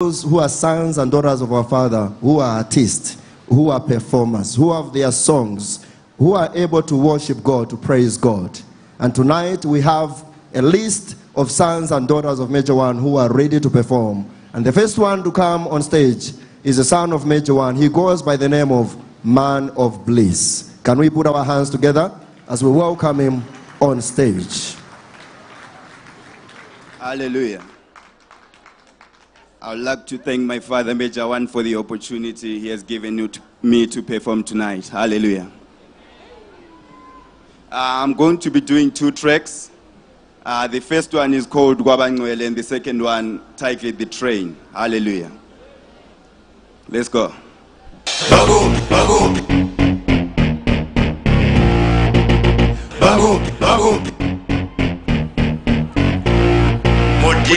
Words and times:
those 0.00 0.22
who 0.22 0.38
are 0.38 0.48
sons 0.48 0.96
and 0.96 1.10
daughters 1.10 1.40
of 1.40 1.52
our 1.52 1.64
Father, 1.64 2.06
who 2.20 2.38
are 2.38 2.58
artists, 2.58 3.20
who 3.48 3.68
are 3.68 3.80
performers, 3.80 4.54
who 4.54 4.72
have 4.72 4.92
their 4.92 5.10
songs, 5.10 5.84
who 6.18 6.34
are 6.34 6.48
able 6.54 6.80
to 6.84 6.94
worship 6.94 7.42
God, 7.42 7.68
to 7.68 7.76
praise 7.76 8.16
God. 8.16 8.60
And 9.00 9.12
tonight 9.12 9.64
we 9.64 9.80
have 9.80 10.24
a 10.54 10.62
list 10.62 11.16
of 11.34 11.50
sons 11.50 11.90
and 11.90 12.06
daughters 12.06 12.38
of 12.38 12.48
Major 12.48 12.76
One 12.76 12.96
who 12.96 13.16
are 13.16 13.28
ready 13.32 13.58
to 13.58 13.68
perform. 13.68 14.30
And 14.52 14.64
the 14.64 14.70
first 14.70 14.98
one 14.98 15.24
to 15.24 15.32
come 15.32 15.66
on 15.66 15.82
stage 15.82 16.30
is 16.62 16.76
the 16.76 16.84
son 16.84 17.12
of 17.12 17.26
Major 17.26 17.54
One. 17.54 17.74
He 17.74 17.88
goes 17.88 18.22
by 18.22 18.36
the 18.36 18.48
name 18.48 18.70
of 18.70 18.96
Man 19.24 19.70
of 19.70 20.06
Bliss. 20.06 20.78
Can 20.84 20.98
we 20.98 21.10
put 21.10 21.26
our 21.26 21.44
hands 21.44 21.70
together 21.70 22.16
as 22.48 22.62
we 22.62 22.70
welcome 22.70 23.18
him 23.18 23.44
on 23.80 24.00
stage? 24.00 24.76
Hallelujah. 27.00 27.64
I 29.60 29.70
would 29.70 29.80
like 29.80 30.06
to 30.06 30.18
thank 30.18 30.42
my 30.42 30.60
father, 30.60 30.94
Major 30.94 31.26
One, 31.26 31.48
for 31.48 31.64
the 31.64 31.74
opportunity 31.74 32.60
he 32.60 32.68
has 32.68 32.84
given 32.84 33.28
me 33.60 33.86
to 33.88 34.02
perform 34.02 34.44
tonight. 34.44 34.86
Hallelujah. 34.86 35.50
Uh, 37.70 38.02
I'm 38.02 38.14
going 38.14 38.38
to 38.38 38.50
be 38.52 38.60
doing 38.60 38.92
two 38.92 39.10
tracks. 39.10 39.72
Uh, 40.46 40.68
the 40.68 40.78
first 40.78 41.12
one 41.12 41.34
is 41.34 41.44
called 41.44 41.78
Gwabangwele, 41.78 42.46
and 42.46 42.54
the 42.54 42.62
second 42.62 43.02
one 43.02 43.42
titled 43.56 43.98
The 43.98 44.06
Train. 44.06 44.56
Hallelujah. 44.72 45.32
Let's 46.88 47.08
go. 47.08 47.34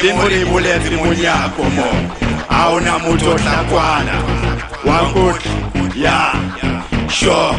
mulimo 0.01 0.29
libulenzi 0.29 0.89
munyako 0.89 1.63
mo 1.63 1.85
awuna 2.49 2.99
muntu 2.99 3.25
ohlakwana 3.29 4.15
wankuhle 4.85 5.49
ya 5.95 6.33
sho. 7.07 7.55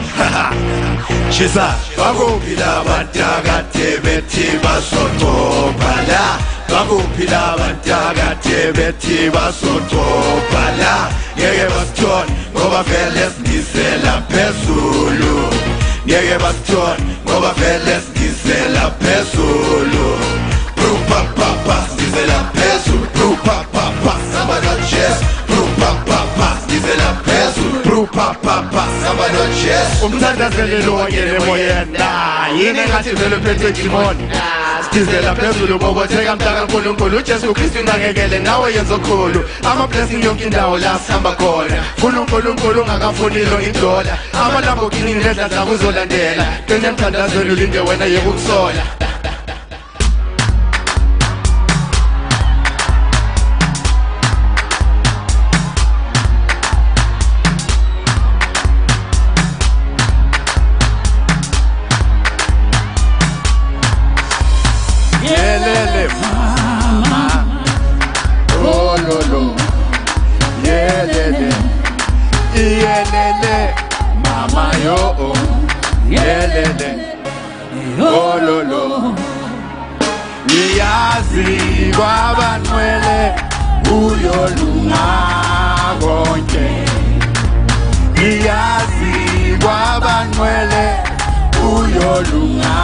Shisa 1.30 1.74
bakuphi 1.96 2.56
labadakade 2.56 4.02
bethi 4.02 4.58
bazocobhala 4.62 6.38
bakuphi 6.68 7.26
labadakade 7.32 8.72
bethi 8.72 9.30
bazocobhala 9.30 11.10
ngeke 11.38 11.66
basithole 11.74 12.30
ngoba 12.52 12.82
vele 12.82 13.30
sinisela 13.34 14.22
phezulu. 14.30 15.34
Ngeke 16.06 16.38
basithole 16.42 16.98
ngoba 17.24 17.52
vele 17.52 18.00
sinisela 18.00 18.90
phezulu. 19.00 20.41
Umthandazelelo 30.04 30.94
wangene 30.94 31.34
emoyeni 31.36 31.98
na 31.98 32.48
yini 32.58 32.78
engathi 32.78 33.10
vele 33.10 33.36
uphethwe 33.36 33.70
idimoni 33.70 34.30
sidizela 34.84 35.34
phezulu 35.34 35.78
bobotheka 35.78 36.36
mnta 36.36 36.52
kankulunkulu 36.52 37.18
ujesu 37.18 37.54
kristu 37.54 37.80
unakekele 37.80 38.38
nawe 38.38 38.72
yenza 38.74 38.94
okhulu 38.94 39.44
ama-blessing 39.70 40.24
yonke 40.24 40.44
indawo 40.44 40.78
la 40.78 40.98
sihamba 40.98 41.32
khona. 41.32 41.82
Funa 41.96 42.20
unkulunkulu 42.20 42.82
ungakafunilo 42.82 43.60
indola 43.60 44.18
amalambogini 44.44 45.14
nedladla 45.14 45.66
kuzolandela 45.66 46.46
qine 46.66 46.88
emthandazweni 46.88 47.50
ulinde 47.50 47.80
wena 47.80 48.04
yeke 48.04 48.28
ngiyazi 81.12 81.92
kwabanwele 81.96 83.34
uyolunga 83.90 85.06
konke 86.00 86.68
ngiyazi 88.12 89.14
kwabanwele 89.62 90.84
uyolunga 91.74 92.76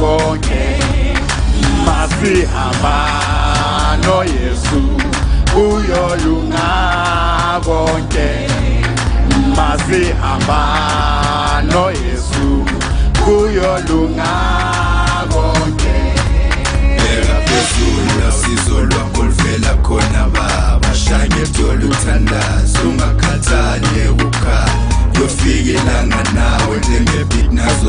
konke 0.00 0.64
masihamba 1.86 2.96
noyesu 4.04 4.82
uyolunga 5.56 6.68
konke 7.64 8.28
masihamba 9.56 10.62
noyesu 11.72 12.66
uyolunga 13.26 14.24
konke 14.26 14.87
khona 19.88 20.24
baba 20.34 20.94
shanye 20.94 21.44
dolo 21.58 21.86
uthandaza 21.88 22.78
ungakhathali 22.88 23.88
ekukhaya 24.06 24.74
yofika 25.20 25.70
ilanga 25.70 26.22
nawe 26.34 26.76
njengebhik 26.78 27.52
nazo 27.52 27.87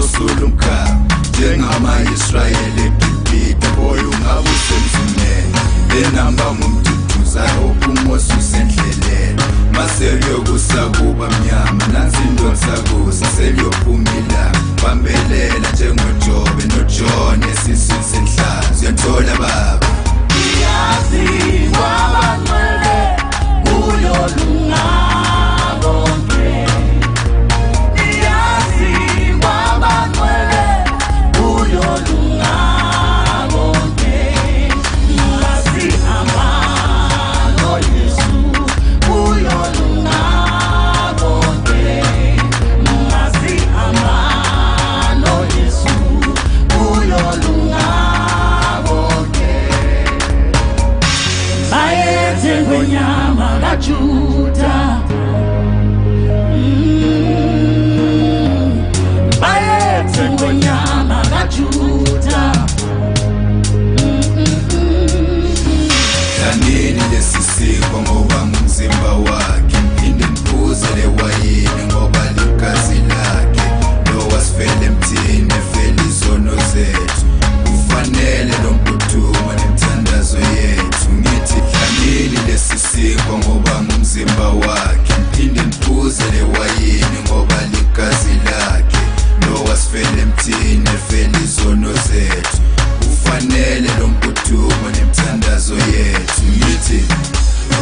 Tufanele 93.39 93.89
lo 93.99 94.07
mgudumo 94.07 94.89
nemthandazo 94.95 95.75
yethu 95.75 96.45
yithi 96.53 97.03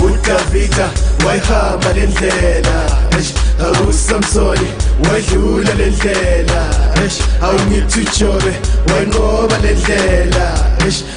uDavida 0.05 0.89
wayihamba 1.25 1.93
le 1.93 2.07
ndlela 2.07 2.77
eish 3.17 3.33
awuSamsoni 3.65 4.67
wadlula 5.03 5.73
le 5.73 5.85
ndlela 5.85 6.61
eish 7.03 7.19
awungithi 7.41 7.99
uJobe 7.99 8.53
wayinqoba 8.89 9.57
le 9.57 9.73
ndlela 9.73 10.53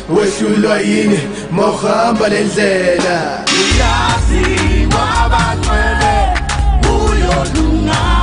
wehlulwa 0.08 0.81
yini 0.81 1.20
mawuhamba 1.52 2.28
le 2.28 2.44
ndlela 2.44 3.44
uyazi 3.60 4.86
wabangcwele 4.94 6.14
uyolunga 6.82 8.19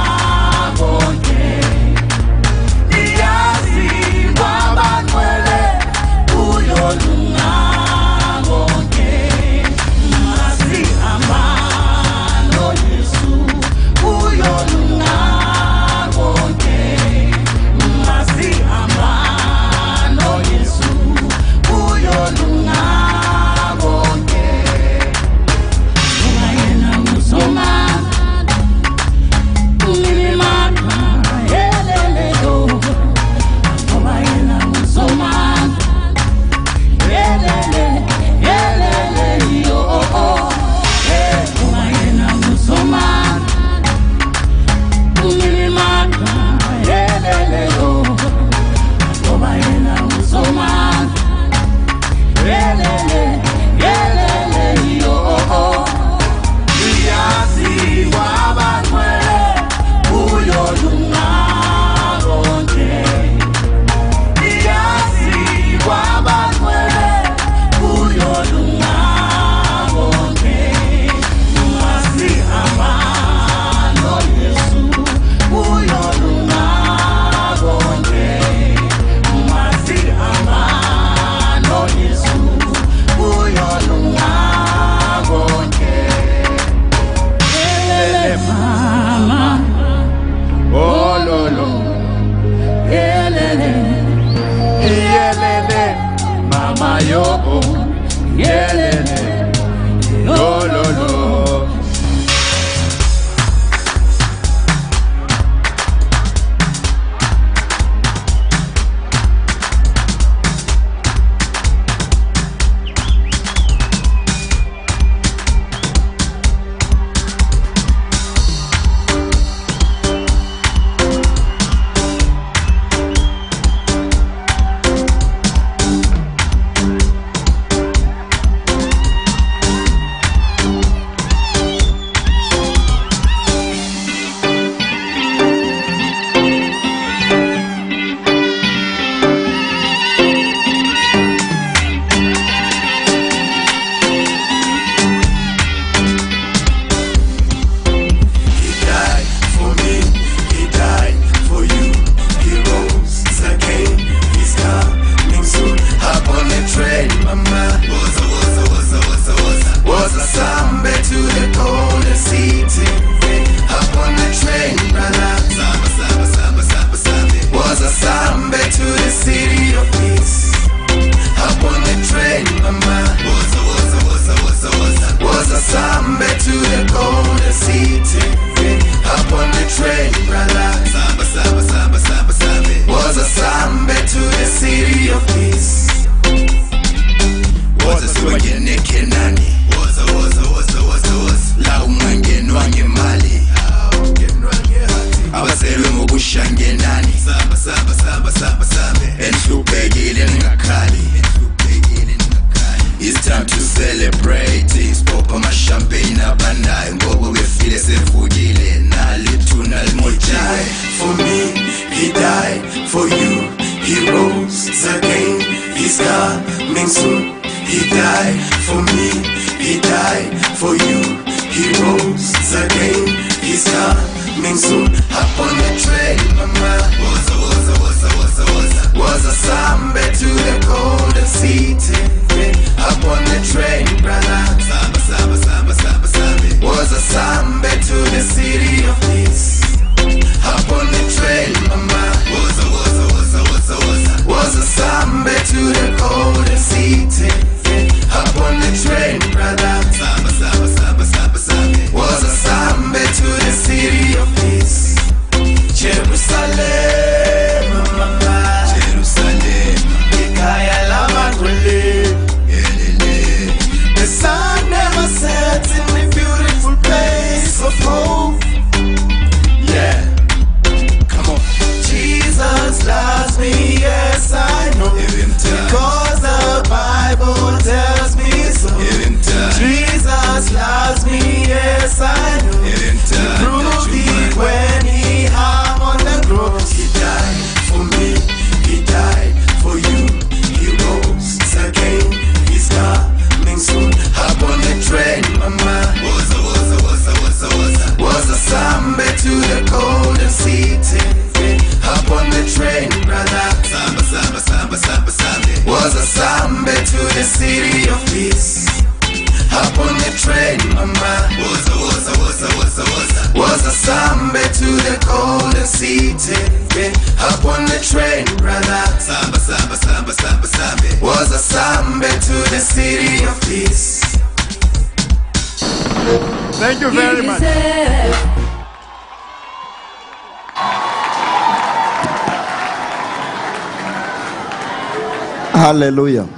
Hallelujah. 335.68 336.30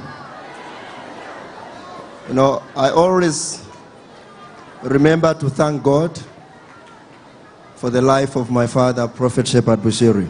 You 2.28 2.34
know, 2.34 2.64
I 2.76 2.90
always 2.90 3.64
remember 4.82 5.36
to 5.36 5.52
thank 5.52 5.84
God 5.84 6.20
for 7.76 7.92
the 7.92 8.02
life 8.02 8.36
of 8.36 8.50
my 8.50 8.66
father, 8.66 9.08
Prophet 9.08 9.48
Shepherd 9.48 9.82
Bushiri. 9.82 10.28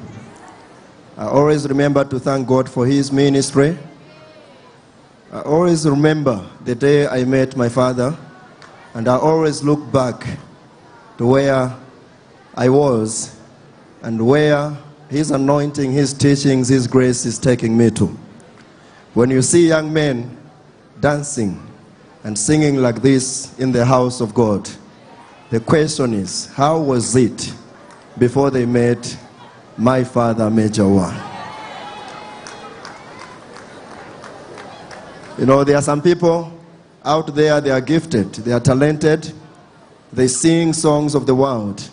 I 1.17 1.27
always 1.27 1.65
remember 1.65 2.03
to 2.03 2.19
thank 2.19 2.45
God 2.45 2.69
for 2.69 2.85
his 2.85 3.09
ministry. 3.09 3.77
I 5.31 5.43
always 5.43 5.87
remember 5.87 6.45
the 6.65 6.75
day 6.75 7.07
I 7.07 7.23
met 7.23 7.55
my 7.55 7.69
father, 7.69 8.17
and 8.95 9.07
I 9.07 9.15
always 9.15 9.63
look 9.63 9.89
back 9.93 10.27
to 11.19 11.25
where 11.25 11.73
I 12.53 12.67
was 12.67 13.33
and 14.01 14.27
where 14.27 14.77
his 15.09 15.31
anointing, 15.31 15.93
his 15.93 16.13
teachings, 16.13 16.67
his 16.67 16.85
grace 16.85 17.25
is 17.25 17.39
taking 17.39 17.77
me 17.77 17.91
to. 17.91 18.17
When 19.19 19.29
you 19.31 19.41
see 19.41 19.67
young 19.67 19.91
men 19.91 20.37
dancing 21.01 21.61
and 22.23 22.39
singing 22.39 22.77
like 22.77 23.01
this 23.01 23.53
in 23.59 23.73
the 23.73 23.83
house 23.83 24.21
of 24.21 24.33
God, 24.33 24.69
the 25.49 25.59
question 25.59 26.13
is, 26.13 26.45
how 26.53 26.79
was 26.79 27.17
it 27.17 27.53
before 28.17 28.49
they 28.49 28.65
met 28.65 29.17
my 29.75 30.05
father, 30.05 30.49
Major 30.49 30.87
One? 30.87 31.17
You 35.37 35.47
know, 35.47 35.65
there 35.65 35.75
are 35.75 35.81
some 35.81 36.01
people 36.01 36.57
out 37.03 37.35
there, 37.35 37.59
they 37.59 37.71
are 37.71 37.81
gifted, 37.81 38.33
they 38.35 38.53
are 38.53 38.61
talented, 38.61 39.33
they 40.13 40.29
sing 40.29 40.71
songs 40.71 41.13
of 41.13 41.25
the 41.25 41.35
world. 41.35 41.89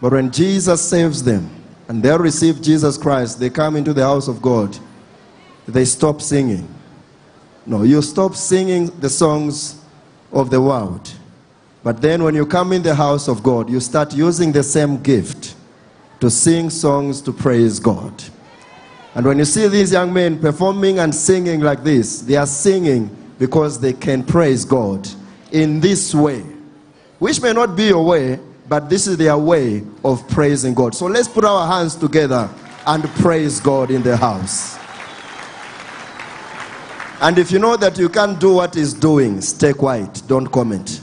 But 0.00 0.10
when 0.10 0.32
Jesus 0.32 0.82
saves 0.82 1.22
them 1.22 1.48
and 1.86 2.02
they 2.02 2.18
receive 2.18 2.60
Jesus 2.60 2.98
Christ, 2.98 3.38
they 3.38 3.50
come 3.50 3.76
into 3.76 3.92
the 3.92 4.02
house 4.02 4.26
of 4.26 4.42
God, 4.42 4.76
they 5.66 5.84
stop 5.84 6.22
singing. 6.22 6.68
No, 7.66 7.82
you 7.82 8.00
stop 8.02 8.34
singing 8.34 8.86
the 9.00 9.10
songs 9.10 9.80
of 10.32 10.50
the 10.50 10.60
world. 10.60 11.12
But 11.82 12.00
then 12.00 12.22
when 12.22 12.34
you 12.34 12.46
come 12.46 12.72
in 12.72 12.82
the 12.82 12.94
house 12.94 13.28
of 13.28 13.42
God, 13.42 13.70
you 13.70 13.80
start 13.80 14.14
using 14.14 14.52
the 14.52 14.62
same 14.62 15.02
gift 15.02 15.54
to 16.20 16.30
sing 16.30 16.70
songs 16.70 17.20
to 17.22 17.32
praise 17.32 17.78
God. 17.78 18.24
And 19.14 19.26
when 19.26 19.38
you 19.38 19.44
see 19.44 19.66
these 19.68 19.92
young 19.92 20.12
men 20.12 20.38
performing 20.38 20.98
and 20.98 21.14
singing 21.14 21.60
like 21.60 21.82
this, 21.82 22.20
they 22.22 22.36
are 22.36 22.46
singing 22.46 23.10
because 23.38 23.80
they 23.80 23.92
can 23.92 24.22
praise 24.22 24.64
God 24.64 25.08
in 25.52 25.80
this 25.80 26.14
way, 26.14 26.44
which 27.18 27.40
may 27.40 27.52
not 27.52 27.76
be 27.76 27.84
your 27.84 28.04
way, 28.04 28.38
but 28.68 28.90
this 28.90 29.06
is 29.06 29.16
their 29.16 29.38
way 29.38 29.84
of 30.04 30.26
praising 30.28 30.74
God. 30.74 30.94
So 30.94 31.06
let's 31.06 31.28
put 31.28 31.44
our 31.44 31.66
hands 31.66 31.94
together 31.94 32.50
and 32.86 33.04
praise 33.16 33.60
God 33.60 33.90
in 33.90 34.02
the 34.02 34.16
house. 34.16 34.78
And 37.18 37.38
if 37.38 37.50
you 37.50 37.58
know 37.58 37.76
that 37.76 37.96
you 37.98 38.10
can't 38.10 38.38
do 38.38 38.52
what 38.52 38.74
he's 38.74 38.92
doing, 38.92 39.40
stay 39.40 39.72
quiet, 39.72 40.22
don't 40.26 40.46
comment. 40.46 41.00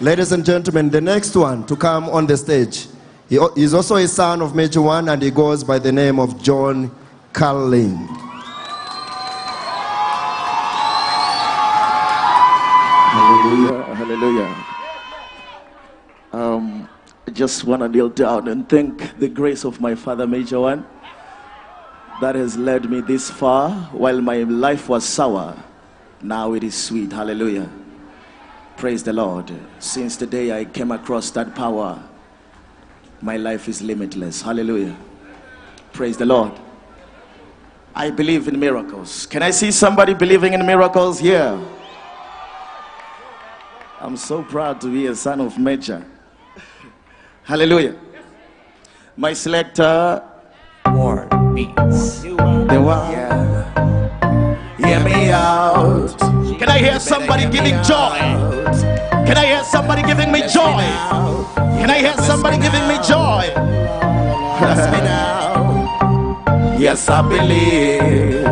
Ladies 0.00 0.32
and 0.32 0.44
gentlemen, 0.44 0.88
the 0.88 1.00
next 1.00 1.36
one 1.36 1.66
to 1.66 1.76
come 1.76 2.08
on 2.08 2.26
the 2.26 2.38
stage, 2.38 2.86
he 3.28 3.36
is 3.56 3.74
also 3.74 3.96
a 3.96 4.08
son 4.08 4.40
of 4.40 4.54
Major 4.54 4.80
One 4.80 5.10
and 5.10 5.20
he 5.20 5.30
goes 5.30 5.62
by 5.62 5.78
the 5.78 5.92
name 5.92 6.18
of 6.18 6.42
John 6.42 6.90
Carling. 7.34 7.96
Hallelujah. 13.12 13.94
Hallelujah. 13.94 14.64
Um, 16.32 16.88
I 17.26 17.30
just 17.30 17.64
want 17.64 17.82
to 17.82 17.88
kneel 17.88 18.08
down 18.08 18.48
and 18.48 18.66
thank 18.66 19.18
the 19.18 19.28
grace 19.28 19.64
of 19.64 19.82
my 19.82 19.94
father, 19.94 20.26
Major 20.26 20.60
One, 20.60 20.86
that 22.22 22.36
has 22.36 22.56
led 22.56 22.88
me 22.88 23.00
this 23.00 23.28
far 23.28 23.70
while 23.90 24.20
my 24.20 24.44
life 24.44 24.88
was 24.88 25.04
sour. 25.04 25.60
Now 26.22 26.52
it 26.52 26.62
is 26.62 26.76
sweet. 26.76 27.12
Hallelujah. 27.12 27.68
Praise 28.76 29.02
the 29.02 29.12
Lord. 29.12 29.52
Since 29.80 30.16
the 30.18 30.26
day 30.26 30.56
I 30.56 30.64
came 30.64 30.92
across 30.92 31.32
that 31.32 31.52
power, 31.56 32.00
my 33.20 33.36
life 33.36 33.68
is 33.68 33.82
limitless. 33.82 34.40
Hallelujah. 34.40 34.96
Praise 35.92 36.16
the 36.16 36.24
Lord. 36.24 36.52
I 37.92 38.10
believe 38.10 38.46
in 38.46 38.58
miracles. 38.58 39.26
Can 39.26 39.42
I 39.42 39.50
see 39.50 39.72
somebody 39.72 40.14
believing 40.14 40.52
in 40.52 40.64
miracles 40.64 41.18
here? 41.18 41.58
I'm 44.00 44.16
so 44.16 44.44
proud 44.44 44.80
to 44.82 44.86
be 44.86 45.06
a 45.08 45.16
son 45.16 45.40
of 45.40 45.58
Major. 45.58 46.06
Hallelujah. 47.42 47.96
My 49.16 49.32
selector, 49.32 50.22
Beats. 51.54 52.22
the 52.22 52.80
one. 52.80 53.12
Hear 54.78 55.00
me 55.00 55.30
out. 55.30 56.16
Can 56.58 56.68
I 56.68 56.78
hear 56.78 56.98
somebody 56.98 57.44
giving 57.50 57.82
joy? 57.82 58.18
Can 59.26 59.36
I 59.36 59.46
hear 59.46 59.64
somebody 59.64 60.02
giving 60.02 60.32
me 60.32 60.40
joy? 60.42 60.82
Can 61.78 61.90
I 61.90 61.98
hear 61.98 62.16
somebody 62.18 62.58
giving 62.58 62.86
me 62.88 62.96
joy? 62.96 63.52
Yes, 66.78 67.08
I 67.08 67.22
believe. 67.22 68.42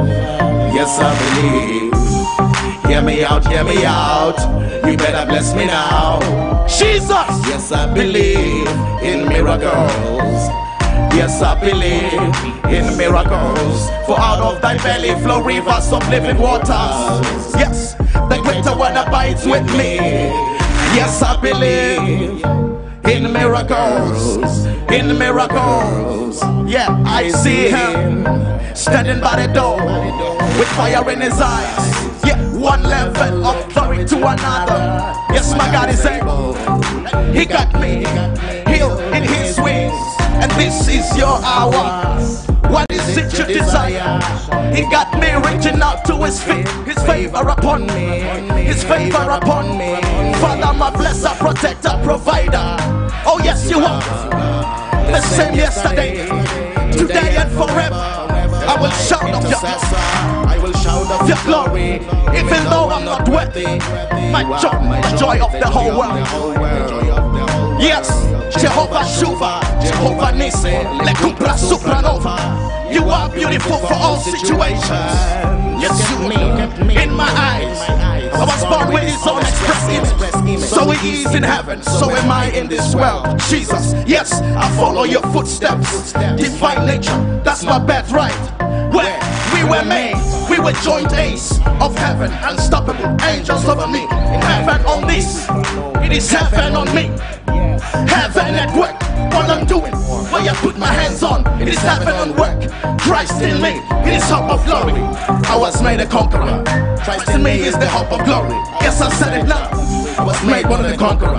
Yes, 0.74 0.98
I 1.00 1.10
believe. 1.20 2.90
Hear 2.90 3.02
me 3.02 3.24
out, 3.24 3.46
hear 3.46 3.64
me 3.64 3.84
out. 3.84 4.38
You 4.86 4.96
better 4.96 5.26
bless 5.26 5.54
me 5.54 5.66
now. 5.66 6.20
Jesus! 6.66 7.28
Yes, 7.48 7.72
I 7.72 7.92
believe 7.92 8.68
in 9.02 9.26
miracles. 9.28 10.69
Yes, 11.12 11.42
I 11.42 11.58
believe 11.60 12.12
in 12.72 12.96
miracles. 12.96 13.90
For 14.06 14.18
out 14.18 14.40
of 14.40 14.60
thy 14.62 14.76
belly 14.78 15.14
flow 15.22 15.42
rivers 15.42 15.92
of 15.92 16.08
living 16.08 16.38
waters. 16.38 17.54
Yes, 17.54 17.94
the 17.94 18.40
greater 18.42 18.76
one 18.76 18.96
abides 18.96 19.44
with 19.46 19.66
me. 19.76 19.96
Yes, 20.94 21.22
I 21.22 21.40
believe 21.40 22.44
in 23.04 23.32
miracles, 23.32 24.64
in 24.90 25.18
miracles. 25.18 26.42
Yeah, 26.66 27.02
I 27.06 27.28
see 27.30 27.68
him 27.68 28.24
standing 28.74 29.20
by 29.20 29.44
the 29.46 29.52
door 29.52 29.82
with 30.58 30.68
fire 30.68 31.08
in 31.10 31.20
his 31.20 31.40
eyes. 31.40 32.24
Yeah, 32.24 32.38
one 32.56 32.82
level 32.82 33.46
of 33.46 33.72
glory 33.74 34.04
to 34.06 34.16
another. 34.16 35.14
Yes, 35.32 35.52
my 35.56 35.70
God 35.70 35.90
is 35.90 36.04
able. 36.04 36.54
He 37.32 37.44
got 37.46 37.72
me 37.80 38.04
healed 38.72 39.00
and 39.14 39.24
this 40.60 40.88
is 40.88 41.16
your 41.16 41.40
hour. 41.42 42.20
What 42.68 42.86
is 42.92 43.16
it 43.16 43.32
you 43.38 43.46
desire? 43.46 44.20
He 44.74 44.82
got 44.92 45.08
me 45.18 45.30
reaching 45.48 45.80
out 45.80 46.04
to 46.04 46.14
his 46.24 46.42
feet. 46.42 46.68
His 46.84 47.00
favor 47.04 47.48
upon 47.48 47.86
me. 47.86 48.20
His 48.70 48.84
favor 48.84 49.26
upon 49.40 49.78
me. 49.78 49.96
Father, 50.42 50.72
my 50.76 50.90
blesser, 50.90 51.34
protector, 51.38 51.98
provider. 52.04 52.76
Oh, 53.24 53.40
yes, 53.42 53.70
you 53.70 53.78
are. 53.78 54.02
The 55.10 55.20
same 55.22 55.54
yesterday, 55.54 56.26
today, 56.92 57.36
and 57.36 57.50
forever. 57.52 58.04
I 58.72 58.76
will 58.80 58.90
shout 59.08 59.32
of 59.32 59.42
your 59.48 59.60
I 59.64 60.58
will 60.62 60.74
shout 60.74 61.10
of 61.10 61.26
your 61.26 61.40
glory. 61.44 61.94
Even 62.38 62.62
though 62.70 62.90
I'm 62.90 63.06
not 63.06 63.26
worthy, 63.28 63.80
my 64.30 64.44
joy, 64.60 64.76
the 65.08 65.16
joy 65.16 65.36
of 65.42 65.52
the 65.52 65.66
whole 65.66 65.98
world. 65.98 67.39
Yes, 67.80 68.08
Jehovah 68.60 69.04
Shuva, 69.08 69.60
Jehovah 69.82 70.32
Nisi, 70.36 70.68
Lekupra 71.00 71.56
Supranova. 71.56 72.92
You 72.92 73.04
are 73.04 73.30
beautiful 73.30 73.78
for 73.78 73.94
all 73.94 74.18
situations. 74.18 74.90
Yes, 75.80 75.96
you 76.10 76.26
are. 76.26 76.60
In 76.90 77.10
my 77.10 77.24
eyes, 77.24 77.80
I 77.88 78.44
was 78.44 78.64
born 78.66 78.92
with 78.92 79.04
His 79.04 79.26
own 79.26 79.40
express 79.40 79.88
image. 79.88 80.60
So 80.60 80.90
He 80.90 81.22
is 81.22 81.34
in 81.34 81.42
heaven, 81.42 81.82
so 81.82 82.10
am 82.10 82.30
I 82.30 82.50
in 82.50 82.68
this 82.68 82.94
world. 82.94 83.38
Jesus, 83.48 83.94
yes, 84.06 84.32
I 84.42 84.68
follow 84.76 85.04
your 85.04 85.22
footsteps. 85.32 86.12
Divine 86.12 86.86
nature, 86.86 87.40
that's 87.44 87.64
my 87.64 87.78
birthright. 87.78 88.36
Where 88.92 89.18
we 89.54 89.64
were 89.64 89.84
made, 89.84 90.16
we 90.50 90.58
were 90.58 90.72
joint 90.82 91.12
ace 91.14 91.58
of 91.80 91.96
heaven, 91.96 92.30
unstoppable 92.42 93.16
angels 93.24 93.64
over 93.66 93.86
me. 93.86 94.02
In 94.02 94.40
heaven 94.42 94.84
on 94.84 95.06
this, 95.06 95.46
it 96.04 96.12
is 96.12 96.28
heaven 96.30 96.74
on 96.74 96.92
me. 96.94 97.04
Heaven 98.10 98.54
at 98.56 98.74
work, 98.76 99.00
what 99.32 99.48
I'm 99.48 99.64
doing, 99.66 99.92
what 99.94 100.42
I 100.48 100.54
put 100.56 100.76
my 100.76 100.92
hands 100.92 101.22
on, 101.22 101.46
it 101.62 101.68
is 101.68 101.78
heaven 101.78 102.14
on 102.14 102.36
work. 102.36 102.70
Christ 103.00 103.40
in 103.40 103.62
me, 103.62 103.80
it 104.08 104.14
is 104.16 104.24
hope 104.28 104.50
of 104.50 104.64
glory. 104.66 105.00
I 105.46 105.56
was 105.56 105.80
made 105.82 106.00
a 106.00 106.06
conqueror. 106.06 106.64
Christ 107.04 107.28
in 107.30 107.42
me 107.42 107.60
is 107.60 107.78
the 107.78 107.88
hope 107.88 108.12
of 108.12 108.24
glory. 108.24 108.58
Yes, 108.82 109.00
I 109.00 109.10
said 109.10 109.40
it 109.40 109.46
now. 109.48 109.68
I 110.18 110.24
was 110.24 110.42
made 110.44 110.66
one 110.68 110.84
of 110.84 110.90
the 110.90 110.96
conqueror. 110.96 111.36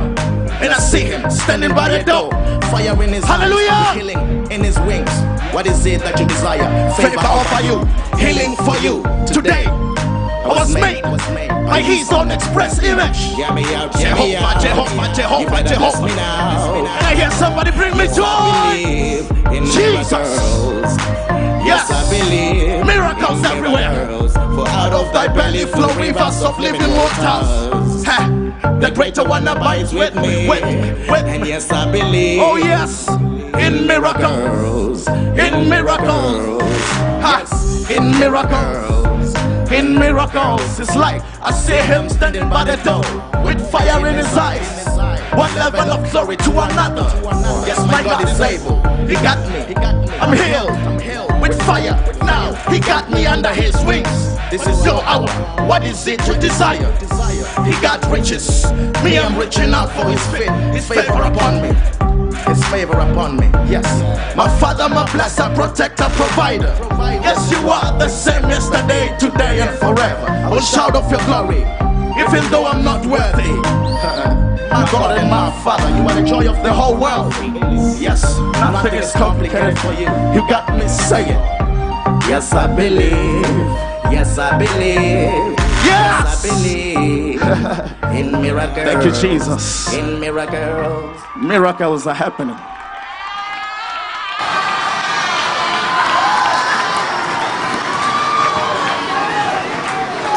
And 0.62 0.72
I 0.72 0.80
see 0.80 1.02
him 1.02 1.30
standing 1.30 1.72
by 1.72 1.90
the 1.90 2.04
door. 2.04 2.32
Fire 2.72 3.02
in 3.04 3.10
his 3.10 3.26
Hallelujah. 3.26 3.94
healing 3.94 4.52
in 4.52 4.64
his 4.64 4.80
wings. 4.82 5.10
What 5.54 5.68
is 5.68 5.86
it 5.86 6.02
that 6.02 6.20
you 6.20 6.26
desire? 6.28 6.64
Favor 6.96 7.20
offer 7.20 7.62
you, 7.64 7.78
healing 8.18 8.56
for 8.56 8.78
you 8.80 9.04
today. 9.28 9.66
I 9.68 10.48
was 10.48 10.74
made 10.74 11.02
by 11.04 11.82
his 11.82 12.12
own 12.12 12.32
express 12.32 12.82
image. 12.84 13.18
Hear 13.36 13.52
me 13.54 13.64
out, 13.76 13.96
hear 13.96 14.16
me 14.16 14.32
Jehovah, 14.32 14.46
out. 14.46 14.62
Jehovah, 14.62 15.14
Jehovah, 15.14 15.42
You 15.44 15.48
better 15.50 15.76
bless 15.78 15.94
Jehovah. 15.94 16.08
me 16.08 16.16
now. 16.16 16.76
And 16.76 16.88
I 16.88 17.16
hear 17.16 17.32
somebody 17.32 17.72
bring 17.72 17.96
me 17.98 18.08
joy. 18.08 19.28
Jesus. 19.66 21.51
Of 25.56 25.72
thy 25.72 25.72
belly 25.72 25.72
flow 25.72 26.00
rivers 26.00 26.44
of 26.44 26.60
living 26.60 26.92
waters. 26.92 28.06
Ha, 28.06 28.78
the 28.80 28.92
greater 28.92 29.24
one 29.24 29.48
abides 29.48 29.94
with 29.94 30.16
me. 30.16 30.48
With, 30.50 30.64
with 31.10 31.26
And 31.26 31.46
yes, 31.46 31.72
I 31.72 31.92
believe 31.92 32.42
Oh 32.42 32.56
yes, 32.58 33.08
in 33.10 33.88
miracles, 33.88 35.08
miracles. 35.08 35.08
in 35.08 35.70
miracles, 35.70 36.62
ha, 37.22 37.88
in 37.90 38.12
miracles, 38.20 39.36
in 39.72 39.96
miracles. 39.98 40.80
It's 40.80 40.96
like 40.96 41.22
I 41.42 41.52
see 41.52 41.76
him 41.76 42.10
standing 42.10 42.50
by 42.50 42.64
the 42.64 42.78
door 42.84 43.44
with 43.44 43.62
fire 43.72 44.08
in 44.08 44.16
his 44.16 44.34
eyes. 44.38 44.91
One 45.36 45.54
level 45.56 45.92
of 45.92 46.12
glory 46.12 46.36
to 46.38 46.52
another. 46.52 47.08
Yes, 47.66 47.80
my 47.88 48.04
God 48.04 48.28
is 48.28 48.40
able. 48.42 48.78
He 49.08 49.16
got 49.16 49.40
me. 49.50 49.76
I'm 50.20 50.36
healed. 50.38 51.42
With 51.42 51.60
fire. 51.64 51.96
Now 52.20 52.54
he 52.70 52.80
got 52.80 53.10
me 53.10 53.26
under 53.26 53.54
his 53.54 53.76
wings. 53.86 54.08
This 54.52 54.68
is 54.68 54.86
your 54.86 55.02
hour. 55.04 55.28
What 55.68 55.84
is 55.84 56.06
it 56.08 56.26
you 56.28 56.36
desire? 56.36 56.92
He 57.64 57.72
got 57.82 58.06
riches. 58.12 58.72
Me, 59.04 59.18
I'm 59.18 59.38
reaching 59.38 59.74
out 59.74 59.90
for 59.92 60.06
his 60.10 60.26
faith. 60.28 60.52
His 60.74 60.88
favor 60.88 61.24
upon 61.24 61.62
me. 61.62 61.70
His 62.48 62.64
favor 62.68 63.00
upon 63.00 63.38
me. 63.38 63.48
Yes, 63.72 63.88
my 64.36 64.50
father, 64.60 64.90
my 64.90 65.06
blesser, 65.08 65.54
protector, 65.56 66.10
provider. 66.10 66.76
Yes, 67.24 67.50
you 67.52 67.70
are 67.70 67.98
the 67.98 68.10
same 68.10 68.44
yesterday, 68.50 69.16
today, 69.18 69.62
and 69.62 69.78
forever. 69.80 70.50
Will 70.50 70.60
shout 70.60 70.96
of 70.96 71.10
your 71.10 71.22
glory, 71.26 71.62
even 72.20 72.52
though 72.52 72.66
I'm 72.66 72.84
not 72.84 73.06
worthy. 73.06 74.48
My 74.72 74.90
God 74.92 75.18
and 75.18 75.30
my 75.30 75.52
Father, 75.64 75.90
you 75.98 76.04
are 76.08 76.16
the 76.16 76.28
joy 76.28 76.50
of 76.50 76.64
the 76.64 76.74
whole 76.74 76.96
world. 76.96 77.34
Yes, 78.00 78.40
nothing 78.40 78.94
is 78.96 79.12
complicated 79.12 79.78
for 79.80 79.94
you. 79.94 80.08
You 80.34 80.48
got 80.50 80.74
me 80.78 80.88
saying, 80.88 81.40
Yes, 82.30 82.54
I 82.54 82.68
believe. 82.74 83.12
Yes, 84.12 84.38
I 84.38 84.58
believe. 84.58 85.58
Yes! 85.86 86.46
I 86.46 86.48
believe 86.48 87.42
in 88.18 88.42
miracles. 88.42 88.76
Thank 88.86 89.06
you, 89.06 89.12
Jesus. 89.12 89.94
In 89.94 90.20
miracles. 90.20 91.20
Miracles 91.38 92.08
are 92.08 92.14
happening. 92.16 92.58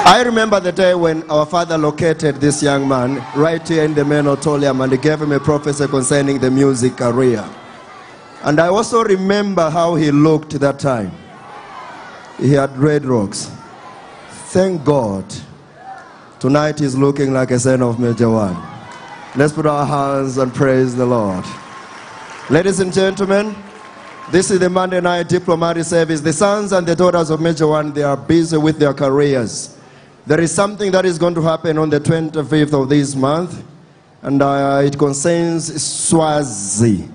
I 0.07 0.23
remember 0.23 0.61
the 0.61 0.71
day 0.71 0.95
when 0.95 1.29
our 1.31 1.47
father 1.47 1.79
located 1.79 2.37
this 2.37 2.63
young 2.63 2.87
man 2.87 3.25
right 3.35 3.67
here 3.67 3.85
in 3.85 3.95
the 3.95 4.05
main 4.05 4.27
auditorium 4.27 4.83
and 4.83 4.93
he 4.93 4.99
gave 4.99 5.23
him 5.23 5.33
a 5.33 5.41
prophecy 5.41 5.87
concerning 5.89 6.39
the 6.39 6.51
music 6.51 6.99
career. 6.99 7.43
And 8.43 8.61
I 8.61 8.67
also 8.67 9.03
remember 9.03 9.71
how 9.71 9.95
he 9.95 10.11
looked 10.11 10.61
that 10.61 10.79
time. 10.79 11.11
He 12.39 12.53
had 12.53 12.77
red 12.77 13.07
rocks. 13.07 13.51
Thank 14.53 14.85
God. 14.85 15.25
Tonight 16.39 16.81
he's 16.81 16.95
looking 16.95 17.33
like 17.33 17.51
a 17.51 17.59
son 17.59 17.81
of 17.81 17.99
Major 17.99 18.29
One. 18.29 18.63
Let's 19.37 19.55
put 19.55 19.65
our 19.65 19.87
hands 19.87 20.37
and 20.37 20.53
praise 20.53 20.95
the 20.95 21.07
Lord. 21.07 21.47
Ladies 22.51 22.79
and 22.79 22.93
gentlemen, 22.93 23.57
this 24.31 24.51
is 24.51 24.61
the 24.61 24.69
Monday 24.69 25.01
night 25.01 25.31
diplomatic 25.31 25.85
service. 25.85 26.21
The 26.21 26.35
sons 26.35 26.73
and 26.73 26.87
the 26.87 26.95
daughters 26.95 27.31
of 27.31 27.41
Major 27.41 27.69
One, 27.69 27.95
they 27.95 28.03
are 28.03 28.19
busy 28.19 28.59
with 28.59 28.79
their 28.79 28.93
careers. 28.93 29.79
There 30.27 30.41
is 30.41 30.55
something 30.55 30.91
that 30.93 31.05
is 31.05 31.19
going 31.19 31.35
to 31.35 31.43
happen 31.43 31.77
on 31.77 31.91
the 31.91 32.01
25th 32.01 32.73
of 32.73 32.89
this 32.89 33.15
month, 33.15 33.63
and 34.23 34.41
uh, 34.41 34.81
it 34.83 34.99
concerns 34.99 35.83
Swazi. 35.83 37.07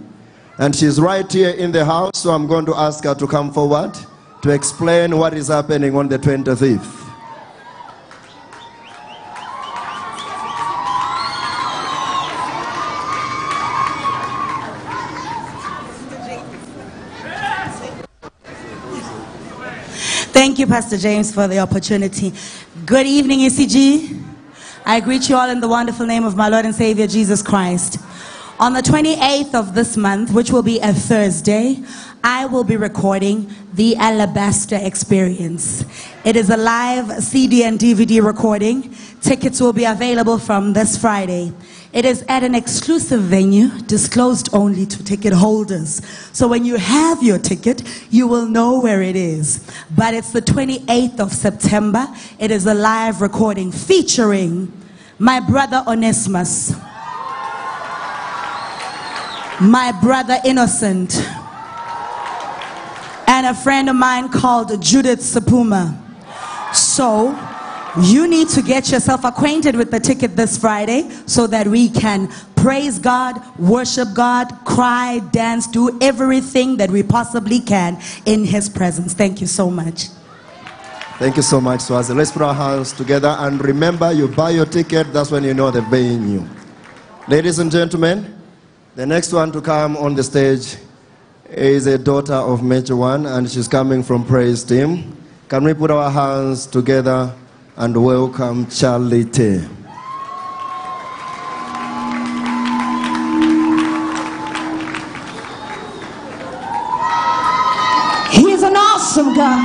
And 0.60 0.76
she's 0.76 1.02
right 1.02 1.30
here 1.32 1.50
in 1.50 1.72
the 1.72 1.84
house, 1.84 2.12
so 2.20 2.30
I'm 2.30 2.46
going 2.46 2.68
to 2.68 2.76
ask 2.76 3.04
her 3.06 3.16
to 3.16 3.26
come 3.26 3.52
forward 3.52 3.98
to 4.44 4.52
explain 4.52 5.18
what 5.18 5.34
is 5.34 5.48
happening 5.48 5.96
on 5.96 6.08
the 6.08 6.20
25th. 6.20 6.98
Thank 20.32 20.60
you, 20.60 20.68
Pastor 20.68 20.98
James, 20.98 21.34
for 21.34 21.48
the 21.48 21.60
opportunity. 21.60 22.34
Good 22.90 23.06
evening, 23.06 23.42
ECG. 23.42 24.20
I 24.84 25.00
greet 25.00 25.30
you 25.30 25.36
all 25.36 25.48
in 25.52 25.60
the 25.60 25.68
wonderful 25.68 26.08
name 26.08 26.24
of 26.24 26.36
my 26.36 26.50
Lord 26.50 26.66
and 26.66 26.74
Savior 26.74 27.06
Jesus 27.06 27.44
Christ. 27.44 28.00
On 28.60 28.74
the 28.74 28.82
28th 28.82 29.54
of 29.54 29.76
this 29.76 29.96
month, 29.96 30.34
which 30.34 30.50
will 30.50 30.64
be 30.64 30.80
a 30.80 30.92
Thursday, 30.92 31.84
I 32.24 32.48
will 32.48 32.64
be 32.64 32.78
recording 32.78 33.54
the 33.76 33.96
Alabaster 33.98 34.80
Experience. 34.82 35.86
It 36.26 36.36
is 36.36 36.50
a 36.50 36.58
live 36.58 37.24
CD 37.24 37.64
and 37.64 37.78
DVD 37.78 38.26
recording. 38.26 38.96
Tickets 39.22 39.62
will 39.62 39.72
be 39.72 39.86
available 39.86 40.40
from 40.40 40.74
this 40.74 40.98
Friday. 40.98 41.54
It 41.92 42.06
is 42.06 42.24
at 42.28 42.44
an 42.44 42.54
exclusive 42.54 43.22
venue 43.22 43.70
disclosed 43.82 44.50
only 44.54 44.86
to 44.86 45.04
ticket 45.04 45.34
holders. 45.34 46.02
So 46.34 46.48
when 46.48 46.64
you 46.64 46.76
have 46.76 47.24
your 47.24 47.40
ticket, 47.40 47.82
you 48.12 48.28
will 48.28 48.46
know 48.46 48.80
where 48.80 49.02
it 49.02 49.16
is. 49.16 49.68
But 49.98 50.14
it's 50.14 50.32
the 50.32 50.42
28th 50.42 51.20
of 51.20 51.34
September. 51.34 52.08
It 52.38 52.52
is 52.52 52.68
a 52.68 52.76
live 52.76 53.22
recording 53.22 53.72
featuring 53.72 54.72
my 55.18 55.40
brother 55.40 55.84
Onesimus, 55.88 56.74
my 59.60 59.92
brother 60.00 60.38
Innocent, 60.46 61.18
and 63.28 63.48
a 63.48 63.54
friend 63.56 63.90
of 63.90 63.96
mine 63.96 64.30
called 64.30 64.80
Judith 64.82 65.22
Sephuma. 65.22 65.98
So, 66.74 67.32
you 67.98 68.28
need 68.28 68.50
to 68.50 68.62
get 68.62 68.92
yourself 68.92 69.24
acquainted 69.24 69.76
with 69.76 69.92
the 69.92 70.00
ticket 70.00 70.36
this 70.36 70.58
Friday 70.58 71.10
so 71.26 71.48
that 71.48 71.68
we 71.68 71.90
can 71.90 72.30
praise 72.56 73.00
God, 73.00 73.42
worship 73.58 74.10
God, 74.14 74.48
cry, 74.66 75.20
dance, 75.32 75.66
do 75.66 75.98
everything 76.02 76.78
that 76.78 76.92
we 76.92 77.04
possibly 77.04 77.60
can 77.60 78.00
in 78.26 78.44
His 78.44 78.70
presence. 78.70 79.14
Thank 79.14 79.42
you 79.42 79.48
so 79.48 79.70
much. 79.70 80.08
Thank 81.18 81.36
you 81.36 81.42
so 81.42 81.60
much, 81.60 81.82
Swazi. 81.82 82.14
Let's 82.14 82.32
put 82.32 82.44
our 82.44 82.54
hands 82.54 82.94
together 82.94 83.36
and 83.40 83.64
remember 83.64 84.12
you 84.12 84.28
buy 84.28 84.52
your 84.52 84.66
ticket, 84.66 85.12
that's 85.12 85.32
when 85.32 85.44
you 85.44 85.54
know 85.54 85.72
they're 85.72 85.82
paying 85.90 86.30
you. 86.30 86.48
Ladies 87.28 87.60
and 87.60 87.72
gentlemen, 87.72 88.36
the 88.96 89.06
next 89.06 89.34
one 89.34 89.52
to 89.52 89.62
come 89.62 89.98
on 89.98 90.16
the 90.16 90.24
stage 90.24 90.78
is 91.50 91.88
a 91.88 91.98
daughter 91.98 92.34
of 92.34 92.64
Major 92.64 92.96
One 92.96 93.26
and 93.26 93.50
she's 93.50 93.68
coming 93.68 94.04
from 94.04 94.26
Praise 94.26 94.64
Team. 94.64 95.16
Can 95.48 95.64
we 95.64 95.74
put 95.74 95.92
our 95.92 96.10
hands 96.10 96.68
together 96.68 97.34
and 97.80 98.04
welcome 98.04 98.68
Charlie 98.68 99.24
T. 99.24 99.60
He's 108.32 108.64
an 108.64 108.76
awesome 108.76 109.34
God. 109.34 109.64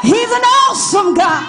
He's 0.00 0.30
an 0.30 0.42
awesome 0.42 1.14
God. 1.14 1.44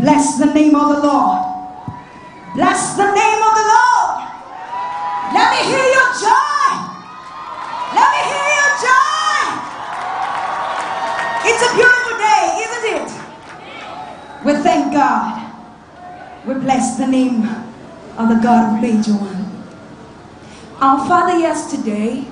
Bless 0.00 0.38
the 0.38 0.52
name 0.52 0.74
of 0.74 0.96
the 0.96 1.06
Lord. 1.06 1.38
Bless 2.56 2.94
the 2.98 3.06
name 3.06 3.42
of 3.42 3.54
the 3.56 3.66
Lord. 3.72 4.28
Let 5.32 5.50
me 5.50 5.72
hear 5.72 5.86
your 5.94 6.12
joy. 6.20 6.41
We 14.44 14.54
thank 14.54 14.92
God. 14.92 15.52
We 16.46 16.54
bless 16.54 16.98
the 16.98 17.06
name 17.06 17.44
of 18.18 18.28
the 18.28 18.40
God 18.42 18.74
of 18.74 18.82
Major 18.82 19.12
One. 19.12 19.42
Our 20.80 21.06
Father 21.06 21.38
yesterday 21.38 22.26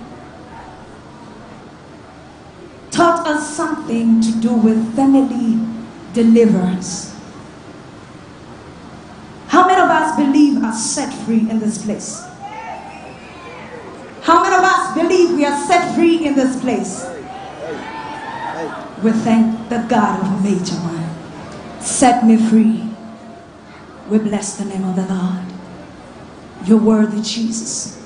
taught 2.91 3.27
us 3.27 3.57
something 3.57 4.21
to 4.21 4.33
do 4.41 4.53
with 4.53 4.97
family 4.97 5.65
deliverance. 6.13 7.17
How 9.47 9.67
many 9.67 9.81
of 9.81 9.89
us 9.89 10.17
believe 10.17 10.63
are 10.65 10.73
set 10.73 11.15
free 11.25 11.49
in 11.49 11.61
this 11.61 11.85
place? 11.85 12.27
How 14.23 14.43
many 14.43 14.55
of 14.55 14.63
us 14.63 14.95
believe 14.95 15.37
we 15.37 15.45
are 15.45 15.67
set 15.67 15.95
free 15.95 16.27
in 16.27 16.35
this 16.35 16.61
place? 16.61 17.07
We 19.03 19.13
thank 19.13 19.69
the 19.69 19.87
God 19.89 20.21
of 20.21 20.43
major 20.45 20.75
one. 20.75 21.10
Set 21.81 22.25
me 22.25 22.37
free. 22.37 22.89
We 24.09 24.19
bless 24.19 24.57
the 24.57 24.65
name 24.65 24.85
of 24.85 24.97
the 24.97 25.07
Lord. 25.13 25.45
You're 26.65 26.79
worthy, 26.81 27.23
Jesus. 27.23 27.97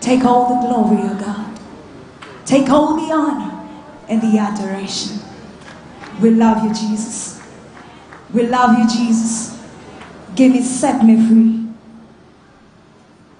Take 0.00 0.24
all 0.24 0.48
the 0.48 0.68
glory, 0.68 1.02
O 1.02 1.18
God. 1.18 1.58
Take 2.44 2.68
all 2.68 2.96
the 2.96 3.12
honor 3.12 3.68
and 4.08 4.22
the 4.22 4.38
adoration. 4.38 5.18
We 6.20 6.30
love 6.30 6.62
you, 6.62 6.70
Jesus. 6.70 7.42
We 8.32 8.46
love 8.46 8.78
you, 8.78 8.88
Jesus. 8.88 9.60
Give 10.34 10.52
me, 10.52 10.62
set 10.62 11.04
me 11.04 11.16
free. 11.26 11.66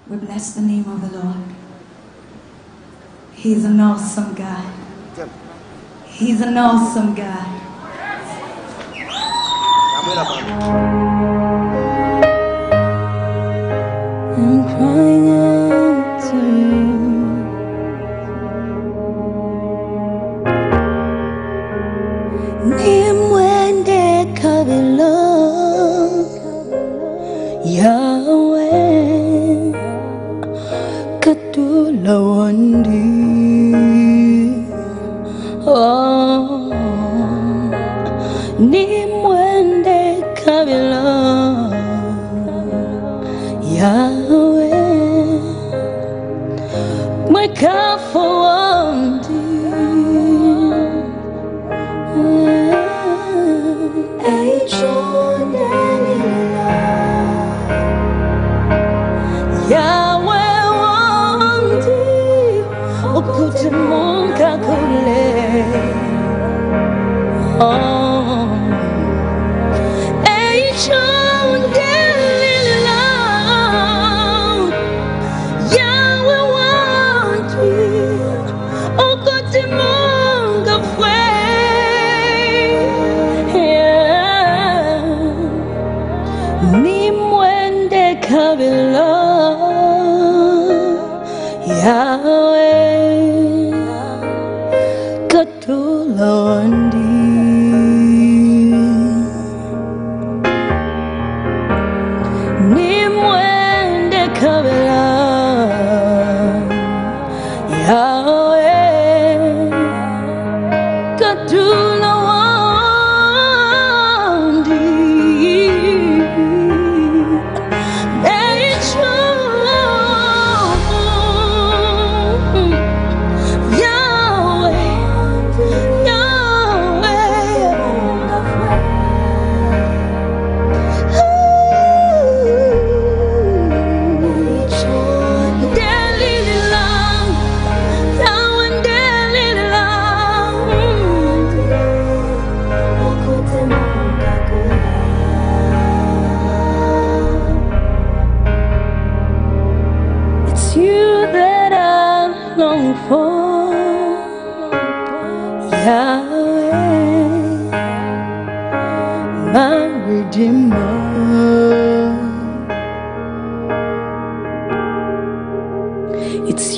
We 0.09 0.17
bless 0.17 0.55
the 0.55 0.63
name 0.63 0.89
of 0.89 1.01
the 1.01 1.19
Lord. 1.19 1.37
He's 3.33 3.65
an 3.65 3.79
awesome 3.81 4.35
God. 4.35 4.73
He's 6.07 6.41
an 6.41 6.57
awesome 6.57 7.15
God. 7.15 7.66
I'm 10.09 10.23
crying 14.69 15.16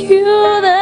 you 0.08 0.24
that 0.62 0.77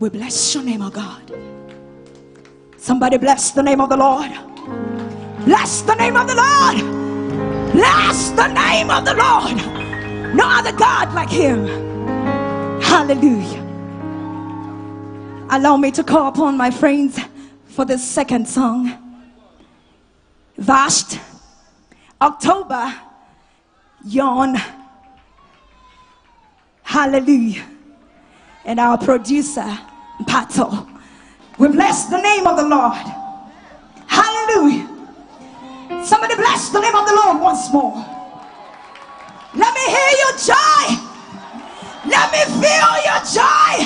We 0.00 0.08
bless 0.08 0.54
your 0.54 0.64
name, 0.64 0.80
O 0.80 0.88
God. 0.88 1.30
Somebody 2.78 3.18
bless 3.18 3.50
the 3.50 3.62
name 3.62 3.82
of 3.82 3.90
the 3.90 3.98
Lord. 3.98 4.30
Bless 5.44 5.82
the 5.82 5.94
name 5.94 6.16
of 6.16 6.26
the 6.26 6.34
Lord. 6.34 7.72
Bless 7.72 8.30
the 8.30 8.46
name 8.46 8.90
of 8.90 9.04
the 9.04 9.12
Lord. 9.12 10.34
No 10.34 10.48
other 10.48 10.72
God 10.72 11.12
like 11.12 11.28
him. 11.28 11.66
Hallelujah. 12.80 13.60
Allow 15.50 15.76
me 15.76 15.90
to 15.90 16.02
call 16.02 16.28
upon 16.28 16.56
my 16.56 16.70
friends 16.70 17.20
for 17.66 17.84
the 17.84 17.98
second 17.98 18.48
song. 18.48 18.96
Vast 20.56 21.20
October 22.22 22.94
Yawn. 24.06 24.56
Hallelujah. 26.84 27.66
And 28.64 28.80
our 28.80 28.96
producer, 28.96 29.78
Pato. 30.24 30.86
We 31.58 31.68
bless 31.68 32.06
the 32.06 32.20
name 32.20 32.46
of 32.46 32.56
the 32.56 32.66
Lord. 32.66 32.96
Hallelujah. 34.06 34.88
Somebody 36.04 36.34
bless 36.36 36.70
the 36.70 36.80
name 36.80 36.94
of 36.94 37.06
the 37.06 37.14
Lord 37.14 37.40
once 37.40 37.72
more. 37.72 37.94
Let 39.54 39.74
me 39.74 39.80
hear 39.86 40.12
your 40.22 40.32
joy. 40.38 40.96
Let 42.06 42.32
me 42.32 42.44
feel 42.62 42.92
your 43.04 43.20
joy. 43.28 43.84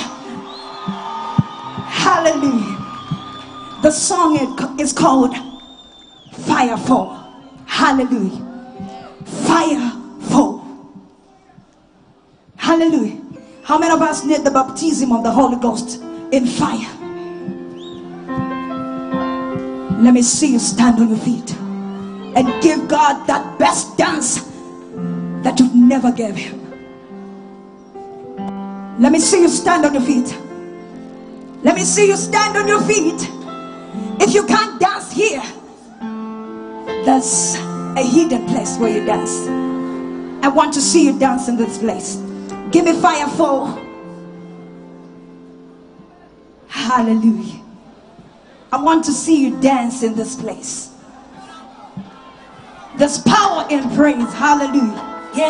Hallelujah. 1.89 2.79
The 3.83 3.91
song 3.91 4.37
is 4.79 4.93
called 4.93 5.35
Firefall. 6.33 7.19
Hallelujah. 7.67 8.43
Firefall. 9.25 10.63
Hallelujah. 12.57 13.21
How 13.65 13.79
many 13.79 13.93
of 13.93 14.03
us 14.03 14.25
need 14.25 14.45
the 14.45 14.51
baptism 14.51 15.13
of 15.13 15.23
the 15.25 15.31
Holy 15.31 15.57
Ghost 15.57 16.03
in 16.37 16.47
fire? 16.47 16.91
Let 20.03 20.13
me 20.13 20.23
see 20.23 20.53
you 20.53 20.59
stand 20.59 21.01
on 21.01 21.09
your 21.09 21.19
feet 21.19 21.57
and 22.37 22.63
give 22.63 22.89
God 22.89 23.27
that 23.27 23.59
best 23.59 23.97
dance 23.97 24.43
that 25.45 25.59
you've 25.59 25.75
never 25.75 26.11
gave 26.11 26.37
him. 26.37 26.61
Let 29.01 29.13
me 29.13 29.19
see 29.19 29.41
you 29.41 29.49
stand 29.49 29.85
on 29.87 29.95
your 29.95 30.03
feet. 30.03 30.37
Let 31.63 31.77
me 31.77 31.83
see 31.83 32.07
you 32.09 32.17
stand 32.17 32.57
on 32.57 32.69
your 32.69 32.83
feet. 32.83 33.31
If 34.21 34.35
you 34.35 34.45
can't 34.47 34.81
dance 34.81 35.13
here, 35.13 35.43
there's 37.05 37.57
a 37.97 38.03
hidden 38.03 38.47
place 38.47 38.77
where 38.79 38.91
you 38.91 39.05
dance. 39.05 39.47
I 40.45 40.49
want 40.49 40.75
to 40.75 40.81
see 40.81 41.05
you 41.07 41.19
dance 41.19 41.49
in 41.49 41.57
this 41.57 41.79
place. 41.79 42.17
Give 42.71 42.85
me 42.85 42.93
fire 43.01 43.29
for. 43.29 43.84
Hallelujah. 46.85 47.63
I 48.71 48.77
want 48.77 49.07
to 49.07 49.13
see 49.13 49.41
you 49.43 49.59
dance 49.59 50.03
in 50.03 50.15
this 50.15 50.37
place. 50.37 50.95
There's 52.99 53.19
power 53.23 53.67
in 53.71 53.89
praise. 53.97 54.31
Hallelujah. 54.35 55.31
Yeah, 55.35 55.49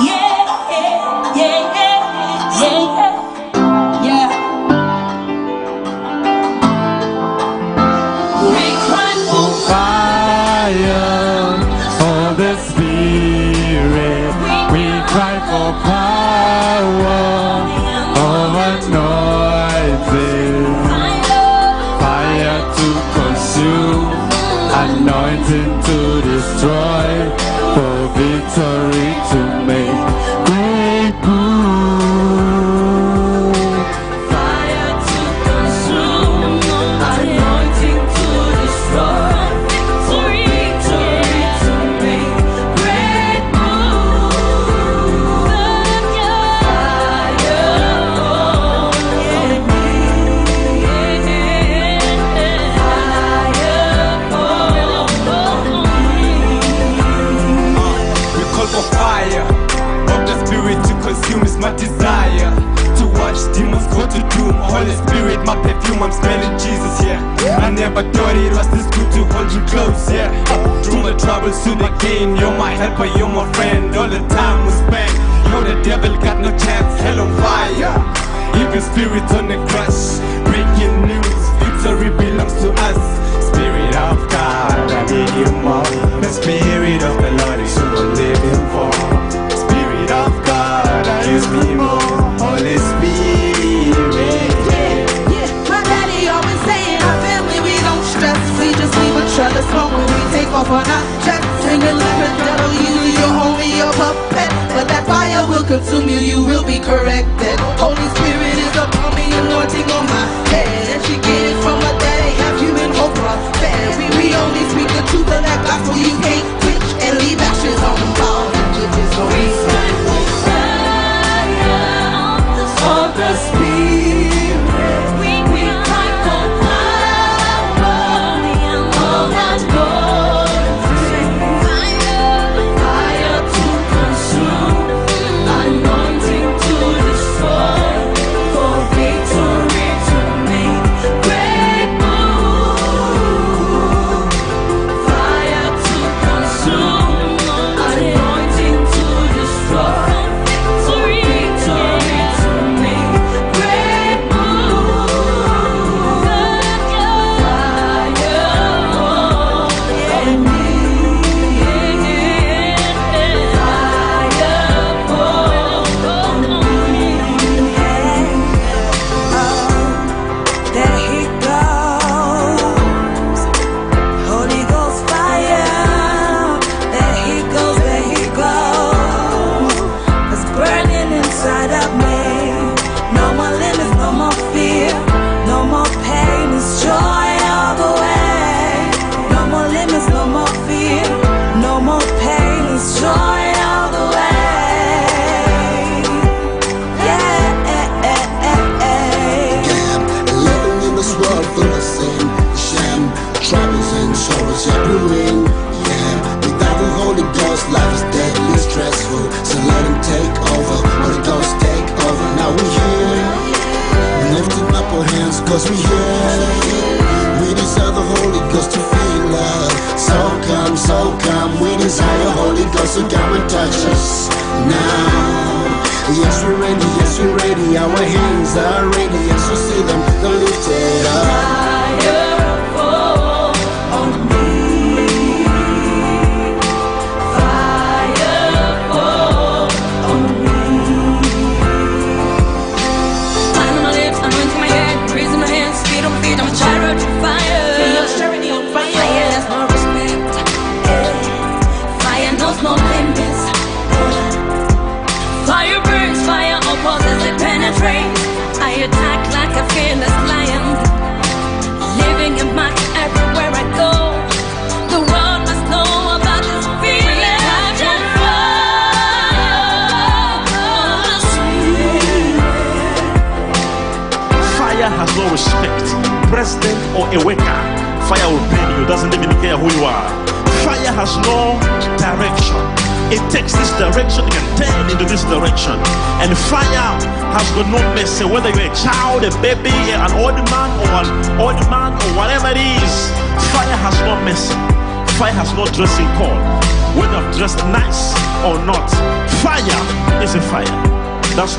yeah, 0.00 0.70
yeah, 0.70 1.36
yeah, 1.36 1.74
yeah, 2.56 2.60
yeah, 2.62 3.09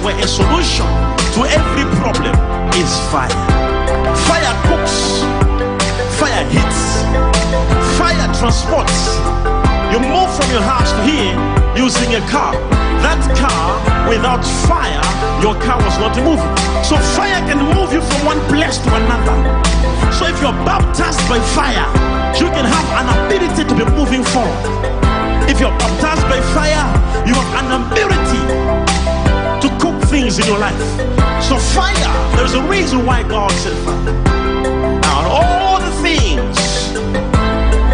Where 0.01 0.17
a 0.17 0.27
solution 0.27 0.89
to 1.37 1.45
every 1.45 1.85
problem 2.01 2.33
is 2.73 2.89
fire. 3.13 3.29
Fire 4.25 4.53
cooks, 4.65 5.21
fire 6.17 6.41
hits, 6.49 7.05
fire 8.01 8.25
transports. 8.33 9.21
You 9.93 10.01
move 10.01 10.25
from 10.33 10.49
your 10.49 10.65
house 10.65 10.89
to 10.89 11.01
here 11.05 11.37
using 11.77 12.15
a 12.17 12.21
car. 12.33 12.57
That 13.05 13.21
car, 13.37 13.77
without 14.09 14.41
fire, 14.65 15.05
your 15.37 15.53
car 15.61 15.77
was 15.85 15.93
not 16.01 16.17
moving. 16.17 16.49
So 16.81 16.97
fire 17.13 17.37
can 17.45 17.61
move 17.61 17.93
you 17.93 18.01
from 18.01 18.25
one 18.25 18.41
place 18.49 18.81
to 18.81 18.89
another. 18.89 19.37
So 20.17 20.25
if 20.25 20.41
you're 20.41 20.57
baptized 20.65 21.21
by 21.29 21.37
fire, 21.53 21.85
you 22.41 22.49
can 22.49 22.65
have 22.65 22.87
an 22.97 23.07
ability 23.21 23.69
to 23.69 23.73
be 23.77 23.85
moving 23.93 24.23
forward. 24.23 24.65
If 25.45 25.59
you're 25.59 25.77
baptized 25.77 26.25
by 26.25 26.41
fire, 26.57 26.89
you 27.27 27.35
have 27.37 27.53
an 27.61 27.85
ability 27.85 28.80
things 30.31 30.47
in 30.47 30.53
your 30.53 30.59
life. 30.59 30.77
So 31.43 31.57
fire, 31.57 32.35
there's 32.35 32.53
a 32.53 32.63
reason 32.63 33.05
why 33.05 33.23
God 33.23 33.51
said 33.51 33.75
fire. 33.85 35.01
Now, 35.01 35.27
all 35.29 35.79
the 35.79 35.91
things, 36.01 36.57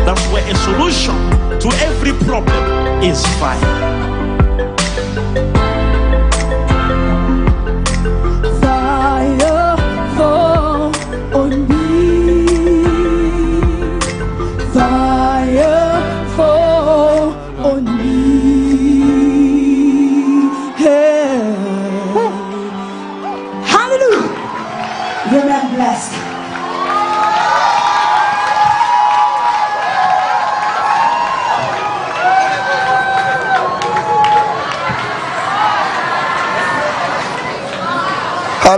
that's 0.05 0.25
where 0.31 0.45
a 0.49 0.55
solution 0.55 1.15
to 1.59 1.69
every 1.79 2.13
problem 2.25 3.03
is. 3.03 3.25
Fire 3.39 4.16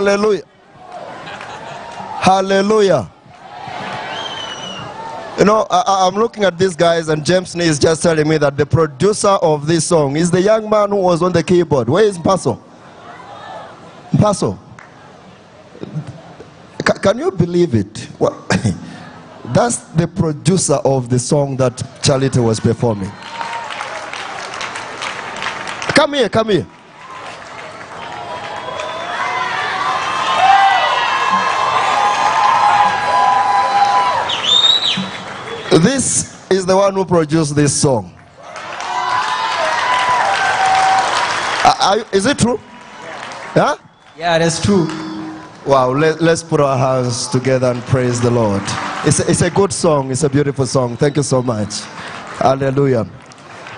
Hallelujah. 0.00 0.44
Hallelujah. 2.08 3.10
You 5.38 5.44
know, 5.44 5.66
I, 5.70 6.08
I'm 6.08 6.14
looking 6.14 6.44
at 6.44 6.56
these 6.58 6.74
guys, 6.74 7.10
and 7.10 7.22
James 7.22 7.54
Nee 7.54 7.66
is 7.66 7.78
just 7.78 8.02
telling 8.02 8.26
me 8.26 8.38
that 8.38 8.56
the 8.56 8.64
producer 8.64 9.28
of 9.42 9.66
this 9.66 9.86
song 9.86 10.16
is 10.16 10.30
the 10.30 10.40
young 10.40 10.70
man 10.70 10.88
who 10.88 10.96
was 10.96 11.22
on 11.22 11.32
the 11.32 11.42
keyboard. 11.42 11.90
Where 11.90 12.02
is 12.04 12.16
Mpaso? 12.16 12.58
Mpaso. 14.12 14.58
Ca- 16.82 16.94
can 17.00 17.18
you 17.18 17.30
believe 17.30 17.74
it? 17.74 18.08
Well, 18.18 18.46
that's 19.52 19.76
the 19.96 20.08
producer 20.08 20.76
of 20.86 21.10
the 21.10 21.18
song 21.18 21.58
that 21.58 21.82
Charity 22.02 22.40
was 22.40 22.58
performing. 22.58 23.12
Come 25.94 26.14
here, 26.14 26.30
come 26.30 26.48
here. 26.48 26.66
This 35.70 36.50
is 36.50 36.66
the 36.66 36.76
one 36.76 36.94
who 36.94 37.04
produced 37.04 37.54
this 37.54 37.72
song. 37.80 38.12
Uh, 41.82 42.04
is 42.12 42.26
it 42.26 42.38
true? 42.38 42.60
Yeah? 43.54 43.76
Yeah, 44.18 44.38
that's 44.38 44.60
true. 44.60 44.86
Wow, 45.64 45.92
let, 45.92 46.20
let's 46.20 46.42
put 46.42 46.60
our 46.60 46.76
hands 46.76 47.28
together 47.28 47.70
and 47.70 47.80
praise 47.82 48.20
the 48.20 48.30
Lord. 48.30 48.62
It's 49.04 49.20
a, 49.20 49.30
it's 49.30 49.42
a 49.42 49.50
good 49.50 49.72
song, 49.72 50.10
it's 50.10 50.24
a 50.24 50.28
beautiful 50.28 50.66
song. 50.66 50.96
Thank 50.96 51.16
you 51.16 51.22
so 51.22 51.40
much. 51.40 51.82
Hallelujah. 52.38 53.06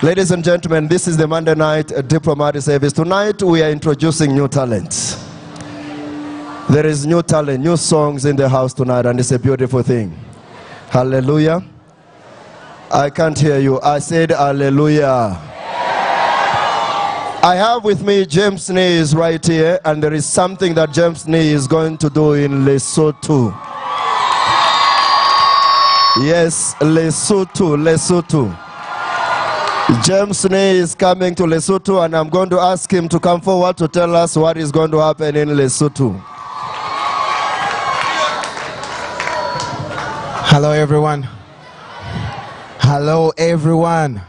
Ladies 0.01 0.31
and 0.31 0.43
gentlemen, 0.43 0.89
this 0.89 1.07
is 1.07 1.17
the 1.17 1.29
Monday 1.29 1.55
night 1.55 1.93
diplomatic 2.09 2.63
service. 2.63 2.93
Tonight 2.93 3.43
we 3.43 3.63
are 3.63 3.71
introducing 3.71 4.33
new 4.33 4.49
talents. 4.49 5.23
There 6.71 6.87
is 6.87 7.07
new 7.07 7.23
talent, 7.23 7.63
new 7.63 7.77
songs 7.77 8.25
in 8.25 8.35
the 8.35 8.49
house 8.49 8.73
tonight, 8.73 9.05
and 9.05 9.21
it's 9.21 9.31
a 9.31 9.39
beautiful 9.39 9.83
thing. 9.83 10.17
Hallelujah. 10.89 11.63
I 12.95 13.09
can't 13.09 13.39
hear 13.39 13.59
you. 13.59 13.81
I 13.81 14.01
said 14.01 14.33
hallelujah. 14.33 15.39
I 17.45 17.55
have 17.57 17.85
with 17.85 18.03
me 18.03 18.27
James 18.27 18.69
Nee 18.69 18.97
is 18.99 19.17
right 19.17 19.45
here, 19.45 19.81
and 19.87 20.03
there 20.03 20.13
is 20.13 20.27
something 20.27 20.75
that 20.75 20.93
James 20.93 21.27
Nee 21.27 21.53
is 21.53 21.67
going 21.67 21.97
to 21.99 22.11
do 22.11 22.35
in 22.35 22.67
Lesotho. 22.67 23.51
Yes, 26.21 26.75
Lesotho, 26.81 27.79
Lesotho. 27.81 28.55
James 30.05 30.45
Nee 30.51 30.77
is 30.77 30.95
coming 30.95 31.35
to 31.35 31.45
Lesotho, 31.45 32.05
and 32.05 32.15
I'm 32.15 32.29
going 32.29 32.51
to 32.51 32.61
ask 32.61 32.93
him 32.93 33.09
to 33.09 33.19
come 33.19 33.41
forward 33.41 33.79
to 33.79 33.89
tell 33.89 34.15
us 34.15 34.37
what 34.37 34.59
is 34.59 34.71
going 34.71 34.91
to 34.91 34.99
happen 34.99 35.35
in 35.35 35.49
Lesotho. 35.49 36.23
Hello, 40.45 40.73
everyone. 40.73 41.27
Hello, 42.95 43.33
everyone. 43.39 44.21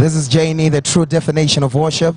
This 0.00 0.16
is 0.16 0.26
Janie, 0.26 0.68
the 0.68 0.80
true 0.80 1.06
definition 1.06 1.62
of 1.62 1.76
worship. 1.76 2.16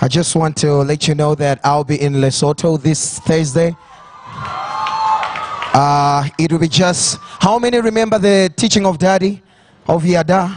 I 0.00 0.06
just 0.06 0.36
want 0.36 0.56
to 0.58 0.72
let 0.84 1.08
you 1.08 1.16
know 1.16 1.34
that 1.34 1.58
I'll 1.64 1.82
be 1.82 2.00
in 2.00 2.12
Lesotho 2.12 2.80
this 2.80 3.18
Thursday. 3.18 3.74
Uh, 5.74 6.28
it 6.38 6.52
will 6.52 6.60
be 6.60 6.68
just. 6.68 7.18
How 7.20 7.58
many 7.58 7.80
remember 7.80 8.20
the 8.20 8.52
teaching 8.56 8.86
of 8.86 8.98
Daddy 8.98 9.42
of 9.88 10.06
Yada? 10.06 10.56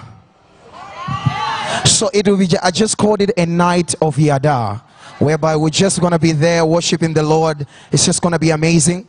So 1.88 2.12
it 2.14 2.28
will 2.28 2.38
be. 2.38 2.48
I 2.62 2.70
just 2.70 2.96
called 2.96 3.22
it 3.22 3.32
a 3.36 3.48
night 3.48 3.96
of 4.04 4.20
Yada, 4.20 4.84
whereby 5.18 5.56
we're 5.56 5.72
just 5.72 6.00
gonna 6.00 6.20
be 6.20 6.32
there 6.32 6.64
worshiping 6.64 7.12
the 7.12 7.24
Lord. 7.24 7.66
It's 7.92 8.06
just 8.06 8.22
gonna 8.22 8.38
be 8.38 8.52
amazing 8.52 9.08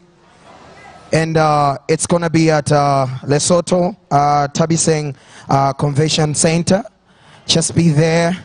and 1.12 1.36
uh, 1.36 1.78
it's 1.88 2.06
gonna 2.06 2.30
be 2.30 2.50
at 2.50 2.70
uh, 2.72 3.06
Lesotho 3.22 3.96
uh, 4.10 4.48
Tabiseng 4.48 5.16
uh, 5.48 5.72
Convention 5.72 6.34
Center. 6.34 6.82
Just 7.46 7.74
be 7.74 7.88
there, 7.88 8.36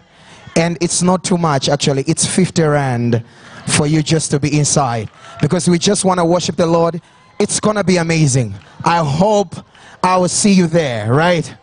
and 0.56 0.78
it's 0.82 1.02
not 1.02 1.24
too 1.24 1.38
much 1.38 1.70
actually. 1.70 2.04
It's 2.08 2.26
50 2.26 2.64
rand. 2.64 3.24
for 3.68 3.86
you 3.88 4.02
just 4.02 4.32
to 4.32 4.40
be 4.40 4.58
inside 4.58 5.10
because 5.42 5.70
we 5.70 5.78
just 5.78 6.06
want 6.06 6.20
to 6.20 6.26
worship 6.26 6.56
the 6.56 6.66
Lord. 6.66 7.02
It's 7.40 7.60
going 7.60 7.76
to 7.76 7.84
be 7.84 7.98
amazing. 7.98 8.56
I 8.84 9.04
hope 9.04 9.56
I 10.02 10.18
will 10.18 10.30
see 10.30 10.54
you 10.54 10.68
there, 10.68 11.14
right? 11.14 11.54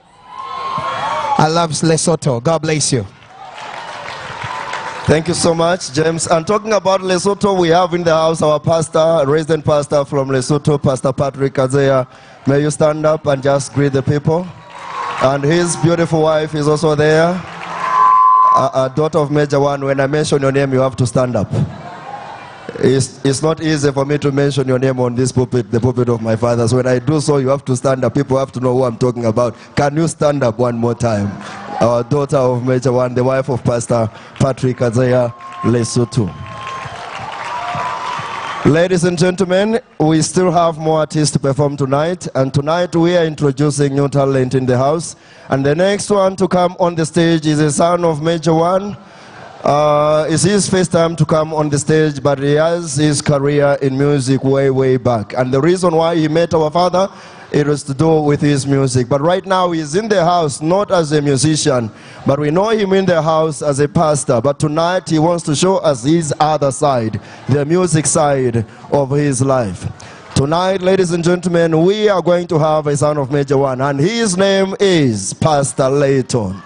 I 1.37 1.49
love 1.51 1.71
Lesotho. 1.73 2.43
God 2.43 2.63
bless 2.63 2.93
you. 2.93 3.07
Thank 5.07 5.29
you 5.29 5.35
so 5.35 5.55
much, 5.55 5.93
James. 5.93 6.27
And 6.29 6.47
talking 6.47 6.73
about 6.73 7.03
Lesotho, 7.03 7.61
we 7.61 7.69
have 7.69 7.93
in 7.93 8.03
the 8.05 8.15
house 8.15 8.41
our 8.41 8.59
pastor, 8.59 9.25
resident 9.27 9.63
pastor 9.63 10.03
from 10.07 10.29
Lesotho, 10.31 10.83
Pastor 10.83 11.13
Patrick 11.13 11.59
Azea. 11.59 12.09
May 12.47 12.63
you 12.63 12.71
stand 12.71 13.05
up 13.05 13.27
and 13.27 13.43
just 13.43 13.75
greet 13.75 13.93
the 13.93 14.03
people. 14.03 14.49
And 15.21 15.45
his 15.45 15.77
beautiful 15.77 16.23
wife 16.23 16.55
is 16.55 16.67
also 16.67 16.95
there, 16.95 17.29
a, 18.57 18.71
a 18.75 18.93
daughter 18.97 19.19
of 19.19 19.31
Major 19.31 19.61
One. 19.61 19.85
When 19.85 20.01
I 20.01 20.07
mention 20.07 20.41
your 20.41 20.53
name, 20.53 20.73
you 20.73 20.81
have 20.81 20.97
to 20.97 21.07
stand 21.07 21.37
up. 21.37 21.53
It's, 22.79 23.23
it's 23.27 23.43
not 23.43 23.63
easy 23.63 23.93
for 23.93 24.07
me 24.07 24.17
to 24.19 24.33
mention 24.33 24.67
your 24.67 24.79
name 24.79 24.99
on 25.01 25.15
this 25.15 25.33
pulpit, 25.33 25.71
the 25.71 25.81
pulpit 25.81 26.09
of 26.09 26.23
my 26.23 26.35
father. 26.35 26.67
So 26.67 26.77
when 26.77 26.87
I 26.87 26.99
do 26.99 27.21
so, 27.21 27.37
you 27.37 27.49
have 27.49 27.65
to 27.67 27.77
stand 27.77 28.05
up. 28.05 28.15
People 28.15 28.39
have 28.39 28.53
to 28.53 28.61
know 28.61 28.73
who 28.73 28.85
I'm 28.85 28.97
talking 28.97 29.27
about. 29.27 29.55
Can 29.77 29.97
you 29.97 30.09
stand 30.09 30.43
up 30.43 30.59
one 30.59 30.79
more 30.79 30.95
time? 30.95 31.31
Our 31.81 32.05
daughter 32.05 32.37
of 32.37 32.65
Major 32.65 32.93
One, 32.93 33.15
the 33.15 33.25
wife 33.25 33.49
of 33.49 33.63
Pastor 33.65 34.09
Patrick 34.35 34.79
Azaya 34.79 35.35
Lesotho. 35.63 36.33
Ladies 38.65 39.05
and 39.05 39.19
gentlemen, 39.19 39.81
we 39.99 40.23
still 40.23 40.51
have 40.51 40.79
more 40.79 41.01
artists 41.01 41.33
to 41.35 41.39
perform 41.39 41.77
tonight, 41.77 42.27
and 42.35 42.55
tonight 42.55 42.95
we 42.97 43.17
are 43.17 43.25
introducing 43.25 43.95
new 43.95 44.09
talent 44.09 44.55
in 44.55 44.65
the 44.65 44.79
house. 44.79 45.17
And 45.51 45.67
the 45.67 45.75
next 45.75 46.09
one 46.11 46.37
to 46.37 46.49
come 46.49 46.77
on 46.79 46.95
the 46.95 47.05
stage 47.05 47.47
is 47.47 47.61
a 47.61 47.71
son 47.71 48.05
of 48.05 48.23
Major 48.23 48.55
One. 48.55 48.97
Uh, 49.63 50.27
it's 50.29 50.43
his 50.43 50.69
first 50.69 50.93
time 50.93 51.17
to 51.17 51.25
come 51.25 51.53
on 51.53 51.69
the 51.71 51.79
stage, 51.79 52.23
but 52.23 52.39
he 52.39 52.53
has 52.53 52.97
his 52.97 53.21
career 53.21 53.77
in 53.83 53.99
music 53.99 54.45
way, 54.45 54.71
way 54.71 54.97
back. 54.97 55.33
And 55.35 55.53
the 55.53 55.61
reason 55.61 55.95
why 55.95 56.17
he 56.17 56.29
met 56.29 56.55
our 56.55 56.71
father, 56.71 57.09
it 57.55 57.69
was 57.69 57.85
to 57.85 57.95
do 57.95 58.21
with 58.21 58.41
his 58.41 58.67
music. 58.67 59.09
But 59.09 59.21
right 59.21 59.47
now 59.47 59.71
he's 59.71 59.95
in 59.95 60.09
the 60.09 60.25
house, 60.25 60.61
not 60.61 60.91
as 60.91 61.13
a 61.13 61.23
musician, 61.23 61.89
but 62.27 62.41
we 62.41 62.51
know 62.51 62.71
him 62.71 62.93
in 62.93 63.07
the 63.07 63.23
house 63.23 63.63
as 63.63 63.79
a 63.79 63.87
pastor. 63.87 64.41
But 64.41 64.59
tonight 64.59 65.09
he 65.09 65.21
wants 65.21 65.45
to 65.45 65.55
show 65.55 65.77
us 65.77 66.03
his 66.03 66.35
other 66.41 66.73
side, 66.73 67.21
the 67.49 67.65
music 67.65 68.07
side 68.07 68.67
of 68.91 69.13
his 69.13 69.41
life. 69.41 69.87
Tonight, 70.35 70.83
ladies 70.83 71.13
and 71.13 71.23
gentlemen, 71.23 71.85
we 71.85 72.09
are 72.09 72.21
going 72.21 72.49
to 72.49 72.59
have 72.59 72.89
a 72.89 72.97
son 72.97 73.19
of 73.19 73.31
Major 73.31 73.57
One, 73.57 73.81
and 73.81 74.01
his 74.01 74.37
name 74.37 74.75
is 74.81 75.33
Pastor 75.33 75.89
Layton. 75.89 76.61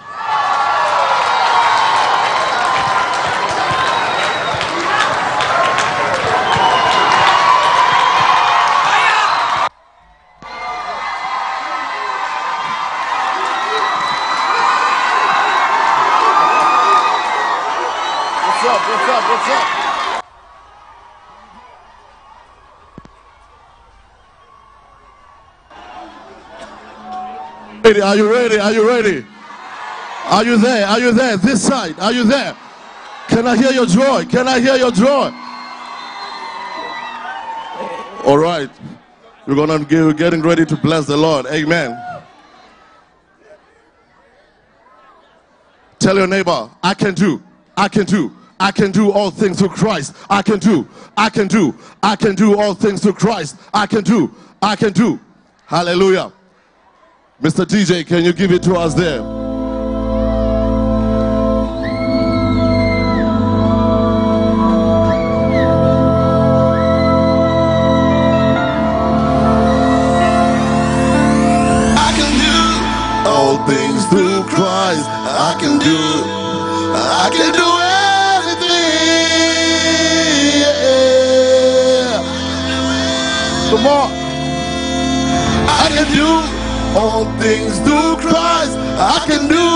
Up? 18.69 18.81
What's 18.89 19.09
up? 19.09 19.23
What's 19.29 19.49
up? 19.49 19.65
Are 28.03 28.15
you 28.15 28.31
ready? 28.31 28.59
Are 28.59 28.71
you 28.71 28.87
ready? 28.87 29.25
Are 30.25 30.43
you 30.43 30.57
there? 30.57 30.87
Are 30.87 30.99
you 30.99 31.11
there? 31.11 31.37
This 31.37 31.65
side. 31.65 31.99
Are 31.99 32.11
you 32.11 32.23
there? 32.23 32.55
Can 33.29 33.47
I 33.47 33.57
hear 33.57 33.71
your 33.71 33.87
joy? 33.87 34.25
Can 34.25 34.47
I 34.47 34.59
hear 34.59 34.75
your 34.75 34.91
joy? 34.91 35.31
All 38.25 38.37
right. 38.37 38.69
We're 39.47 39.55
gonna 39.55 39.79
get 39.79 40.03
we're 40.03 40.13
getting 40.13 40.41
ready 40.41 40.65
to 40.65 40.75
bless 40.77 41.07
the 41.07 41.17
Lord. 41.17 41.47
Amen. 41.47 41.97
Tell 45.97 46.15
your 46.15 46.27
neighbor, 46.27 46.69
I 46.81 46.93
can 46.93 47.13
do, 47.13 47.41
I 47.75 47.89
can 47.89 48.05
do, 48.05 48.31
I 48.59 48.71
can 48.71 48.91
do 48.91 49.11
all 49.11 49.31
things 49.31 49.59
through 49.59 49.69
Christ. 49.69 50.15
I 50.29 50.41
can 50.41 50.59
do, 50.59 50.87
I 51.15 51.29
can 51.29 51.47
do, 51.47 51.73
I 52.03 52.15
can 52.15 52.35
do 52.35 52.59
all 52.59 52.73
things 52.73 53.01
through 53.01 53.13
Christ. 53.13 53.55
I 53.73 53.85
can 53.85 54.03
do, 54.03 54.35
I 54.61 54.75
can 54.75 54.91
do. 54.91 55.19
Hallelujah. 55.65 56.33
Mr. 57.41 57.65
DJ, 57.65 58.05
can 58.05 58.25
you 58.25 58.33
give 58.33 58.51
it 58.51 58.61
to 58.63 58.75
us 58.75 58.93
there? 58.93 59.21
I 71.97 72.11
can 72.17 72.33
do 72.43 73.29
all 73.29 73.65
things 73.65 74.05
through 74.07 74.43
Christ. 74.53 75.07
I 75.07 75.55
can 75.61 75.79
do, 75.79 75.97
I 76.93 77.29
can 77.31 77.53
do 77.53 77.78
Come 83.69 83.85
on. 83.85 84.09
I 85.69 85.89
can 85.93 86.07
do 86.15 86.25
all 86.99 87.25
things 87.37 87.77
through 87.85 88.17
Christ. 88.17 88.75
I 88.97 89.23
can 89.27 89.47
do, 89.47 89.67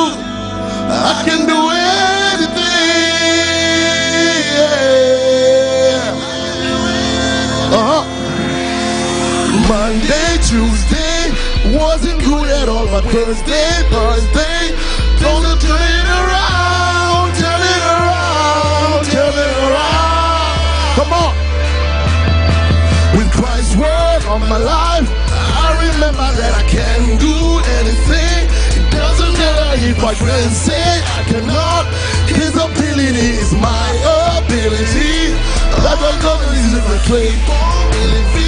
I 0.90 1.22
can 1.24 1.46
do 1.46 1.70
anything. 1.70 2.64
Yeah. 4.58 6.10
Uh-huh. 7.78 8.04
Monday, 9.70 10.38
Tuesday 10.42 11.78
wasn't 11.78 12.20
good 12.24 12.50
at 12.50 12.68
all, 12.68 12.88
but 12.88 13.04
Thursday, 13.04 13.84
Thursday, 13.92 14.76
don't 15.22 15.62
turn 15.62 15.82
it 15.82 15.93
my 30.14 30.20
friends 30.20 30.58
say 30.58 31.02
I 31.18 31.24
cannot. 31.26 31.86
His 32.30 32.54
ability 32.54 33.34
is 33.42 33.54
my 33.54 33.90
ability. 34.38 35.34
That 35.82 35.98
my 35.98 36.14
God 36.22 36.38
is 36.54 36.70
the 36.78 37.00
claim. 37.10 37.34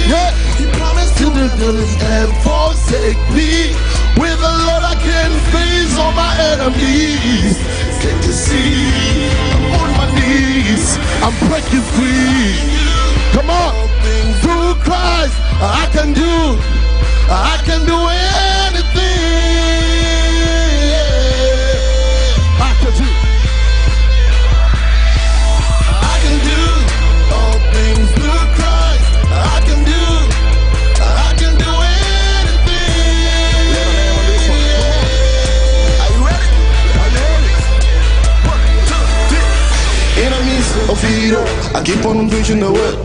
Yeah, 0.06 0.30
He 0.58 0.66
promised 0.78 1.18
to 1.18 1.26
do 1.26 1.72
this 1.74 1.94
and 2.02 2.30
forsake 2.46 3.18
me. 3.34 3.74
With 4.14 4.38
the 4.38 4.52
Lord 4.66 4.84
I 4.86 4.94
can 4.94 5.30
face 5.50 5.98
all 5.98 6.12
my 6.12 6.34
enemies. 6.54 7.58
Can't 7.98 8.22
you 8.22 8.32
see? 8.32 8.86
I'm 9.50 9.66
on 9.74 9.90
my 9.98 10.06
knees. 10.14 10.98
I'm 11.24 11.34
breaking 11.50 11.86
free. 11.98 12.62
Come 13.34 13.50
on. 13.50 13.74
Through 14.42 14.74
Christ, 14.86 15.34
I 15.58 15.88
can 15.90 16.12
do, 16.12 16.34
I 17.26 17.58
can 17.66 17.82
do 17.86 17.98
anything. 18.70 19.45
I 41.76 41.84
keep 41.84 42.00
on 42.08 42.24
preaching 42.32 42.60
the 42.64 42.72
word. 42.72 42.96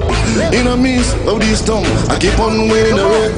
Enemies 0.56 1.12
of 1.28 1.44
this 1.44 1.60
storm, 1.60 1.84
I 2.08 2.16
keep 2.16 2.40
on 2.40 2.72
winning 2.72 2.96
the 2.96 3.04
red. 3.04 3.36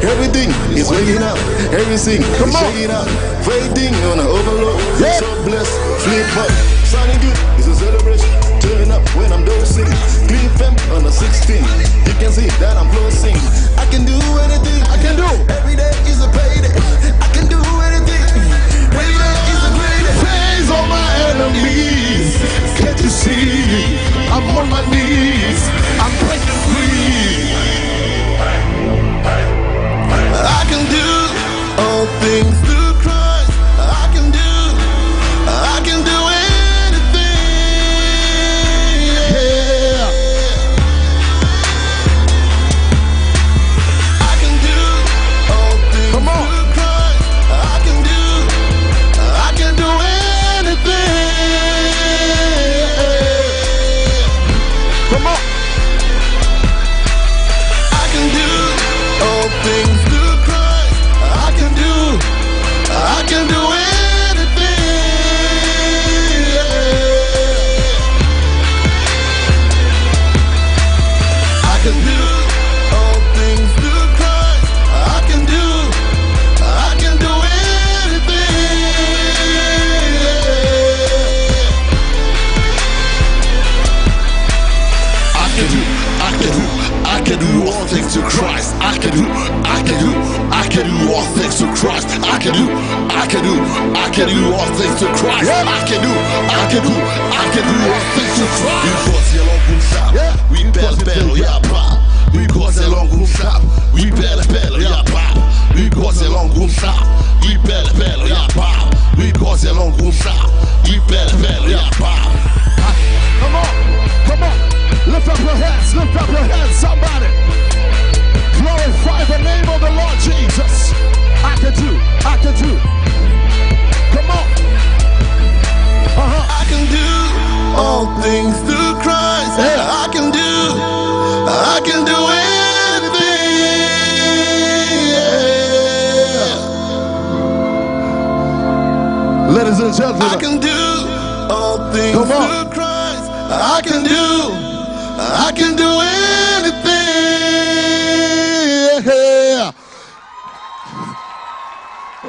Everything 0.00 0.48
is 0.72 0.88
waking 0.88 1.20
up, 1.20 1.36
everything 1.68 2.24
is 2.24 2.48
shaking 2.48 2.88
up. 2.88 3.04
Fighting 3.44 3.92
on 4.08 4.16
an 4.16 4.24
overload, 4.24 4.80
so 5.20 5.28
blessed, 5.44 5.76
flip 6.00 6.32
up. 6.40 6.48
Sunny 6.88 7.12
good 7.20 7.36
is 7.60 7.68
a 7.68 7.76
celebration. 7.76 8.32
Turn 8.64 8.88
up 8.88 9.04
when 9.20 9.28
I'm 9.36 9.44
dosing. 9.44 9.84
Clean 10.24 10.48
fem 10.56 10.72
on 10.96 11.04
the 11.04 11.12
16. 11.12 11.60
You 11.60 12.16
can 12.16 12.32
see 12.32 12.48
that 12.56 12.80
I'm 12.80 12.88
closing. 12.88 13.36
I 13.76 13.84
can 13.92 14.08
do 14.08 14.16
anything. 14.48 14.80
I 14.88 14.96
can 14.96 15.12
do. 15.12 15.28
Every 15.60 15.76
day 15.76 15.92
is 16.08 16.24
a 16.24 16.28
payday. 16.32 16.72
I 17.20 17.28
can 17.36 17.52
do 17.52 17.60
anything. 17.84 18.24
Every 18.96 19.12
day 19.12 19.36
is 19.44 19.60
a 19.60 19.72
great 19.76 20.02
day. 20.08 20.16
Praise 20.24 20.72
all 20.72 20.88
my 20.88 21.04
enemies. 21.36 22.32
Can't 22.80 22.96
you 22.96 23.12
see? 23.12 24.09
I'm 24.32 24.56
on 24.56 24.70
my 24.70 24.89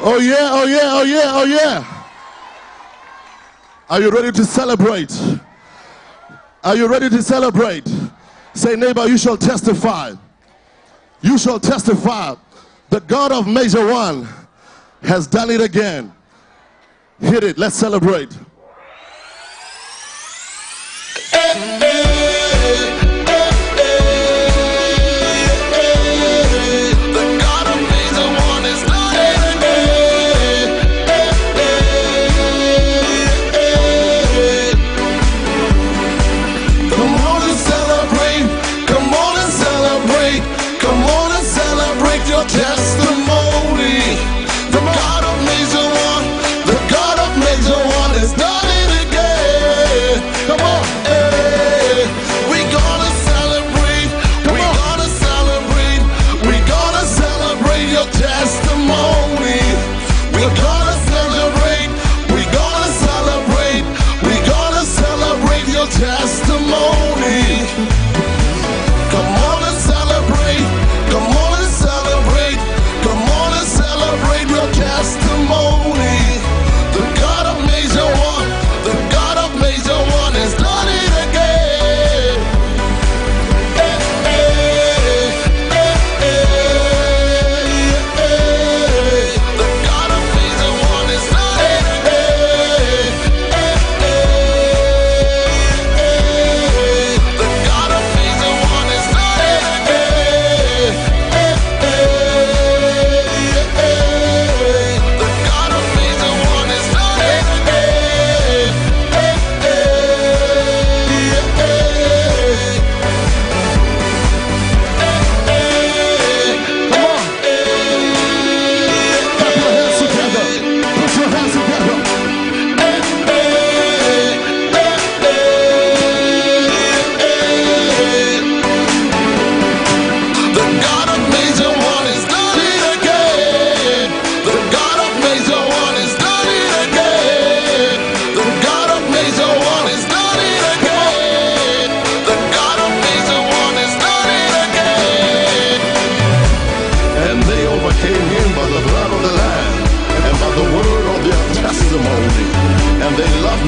Oh, 0.04 0.18
yeah, 0.18 0.50
oh, 0.52 0.66
yeah, 0.66 0.80
oh, 0.84 1.04
yeah, 1.04 1.22
oh, 1.26 1.44
yeah. 1.46 2.08
Are 3.88 4.02
you 4.02 4.10
ready 4.10 4.32
to 4.32 4.46
celebrate? 4.46 5.12
Are 6.64 6.76
you 6.76 6.88
ready 6.88 7.08
to 7.10 7.22
celebrate? 7.22 7.88
Say, 8.56 8.76
neighbor, 8.76 9.06
you 9.08 9.18
shall 9.18 9.38
testify. 9.38 10.14
You 11.22 11.38
shall 11.38 11.60
testify. 11.60 12.34
The 12.90 13.02
God 13.02 13.32
of 13.32 13.48
Major 13.48 13.86
One 13.86 14.28
has 15.04 15.28
done 15.28 15.52
it 15.52 15.62
again. 15.62 16.12
Hit 17.20 17.44
it. 17.44 17.60
Let's 17.60 17.76
celebrate. 17.76 18.36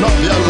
novia 0.03 0.42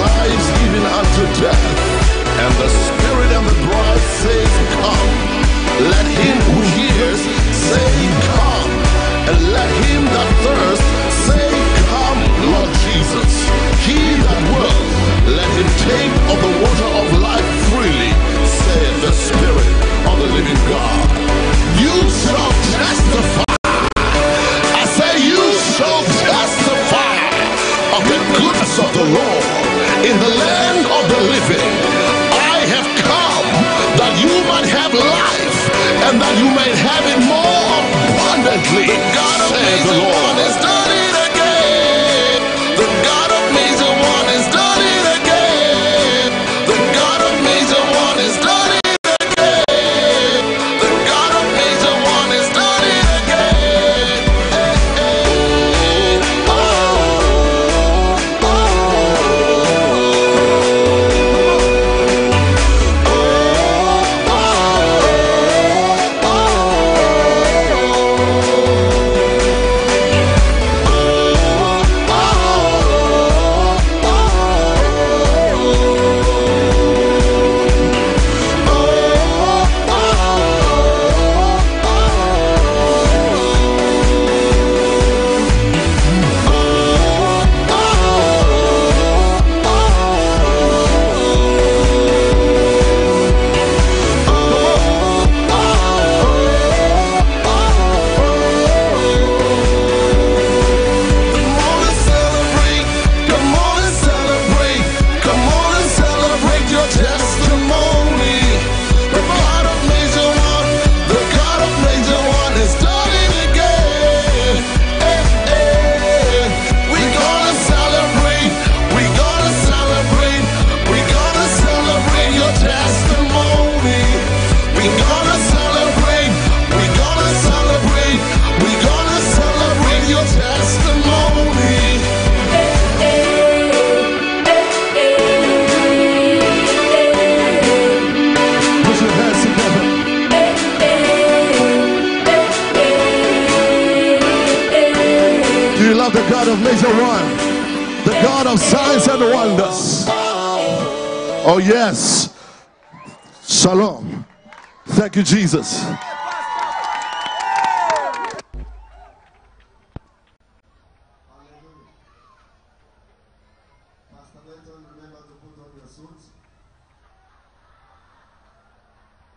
Jesus. 155.53 155.85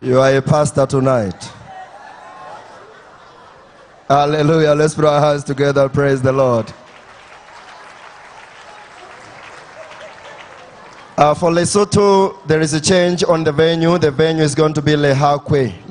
You 0.01 0.19
are 0.19 0.35
a 0.35 0.41
pastor 0.41 0.87
tonight. 0.87 1.51
Hallelujah. 4.07 4.73
Let's 4.73 4.95
put 4.95 5.05
our 5.05 5.19
hands 5.19 5.43
together. 5.43 5.87
Praise 5.87 6.23
the 6.23 6.31
Lord. 6.31 6.73
Uh, 11.15 11.35
for 11.35 11.51
Lesotho, 11.51 12.47
there 12.47 12.61
is 12.61 12.73
a 12.73 12.81
change 12.81 13.23
on 13.23 13.43
the 13.43 13.51
venue. 13.51 13.99
The 13.99 14.09
venue 14.09 14.43
is 14.43 14.55
going 14.55 14.73
to 14.73 14.81
be 14.81 14.93
Lehakwe. 14.93 15.83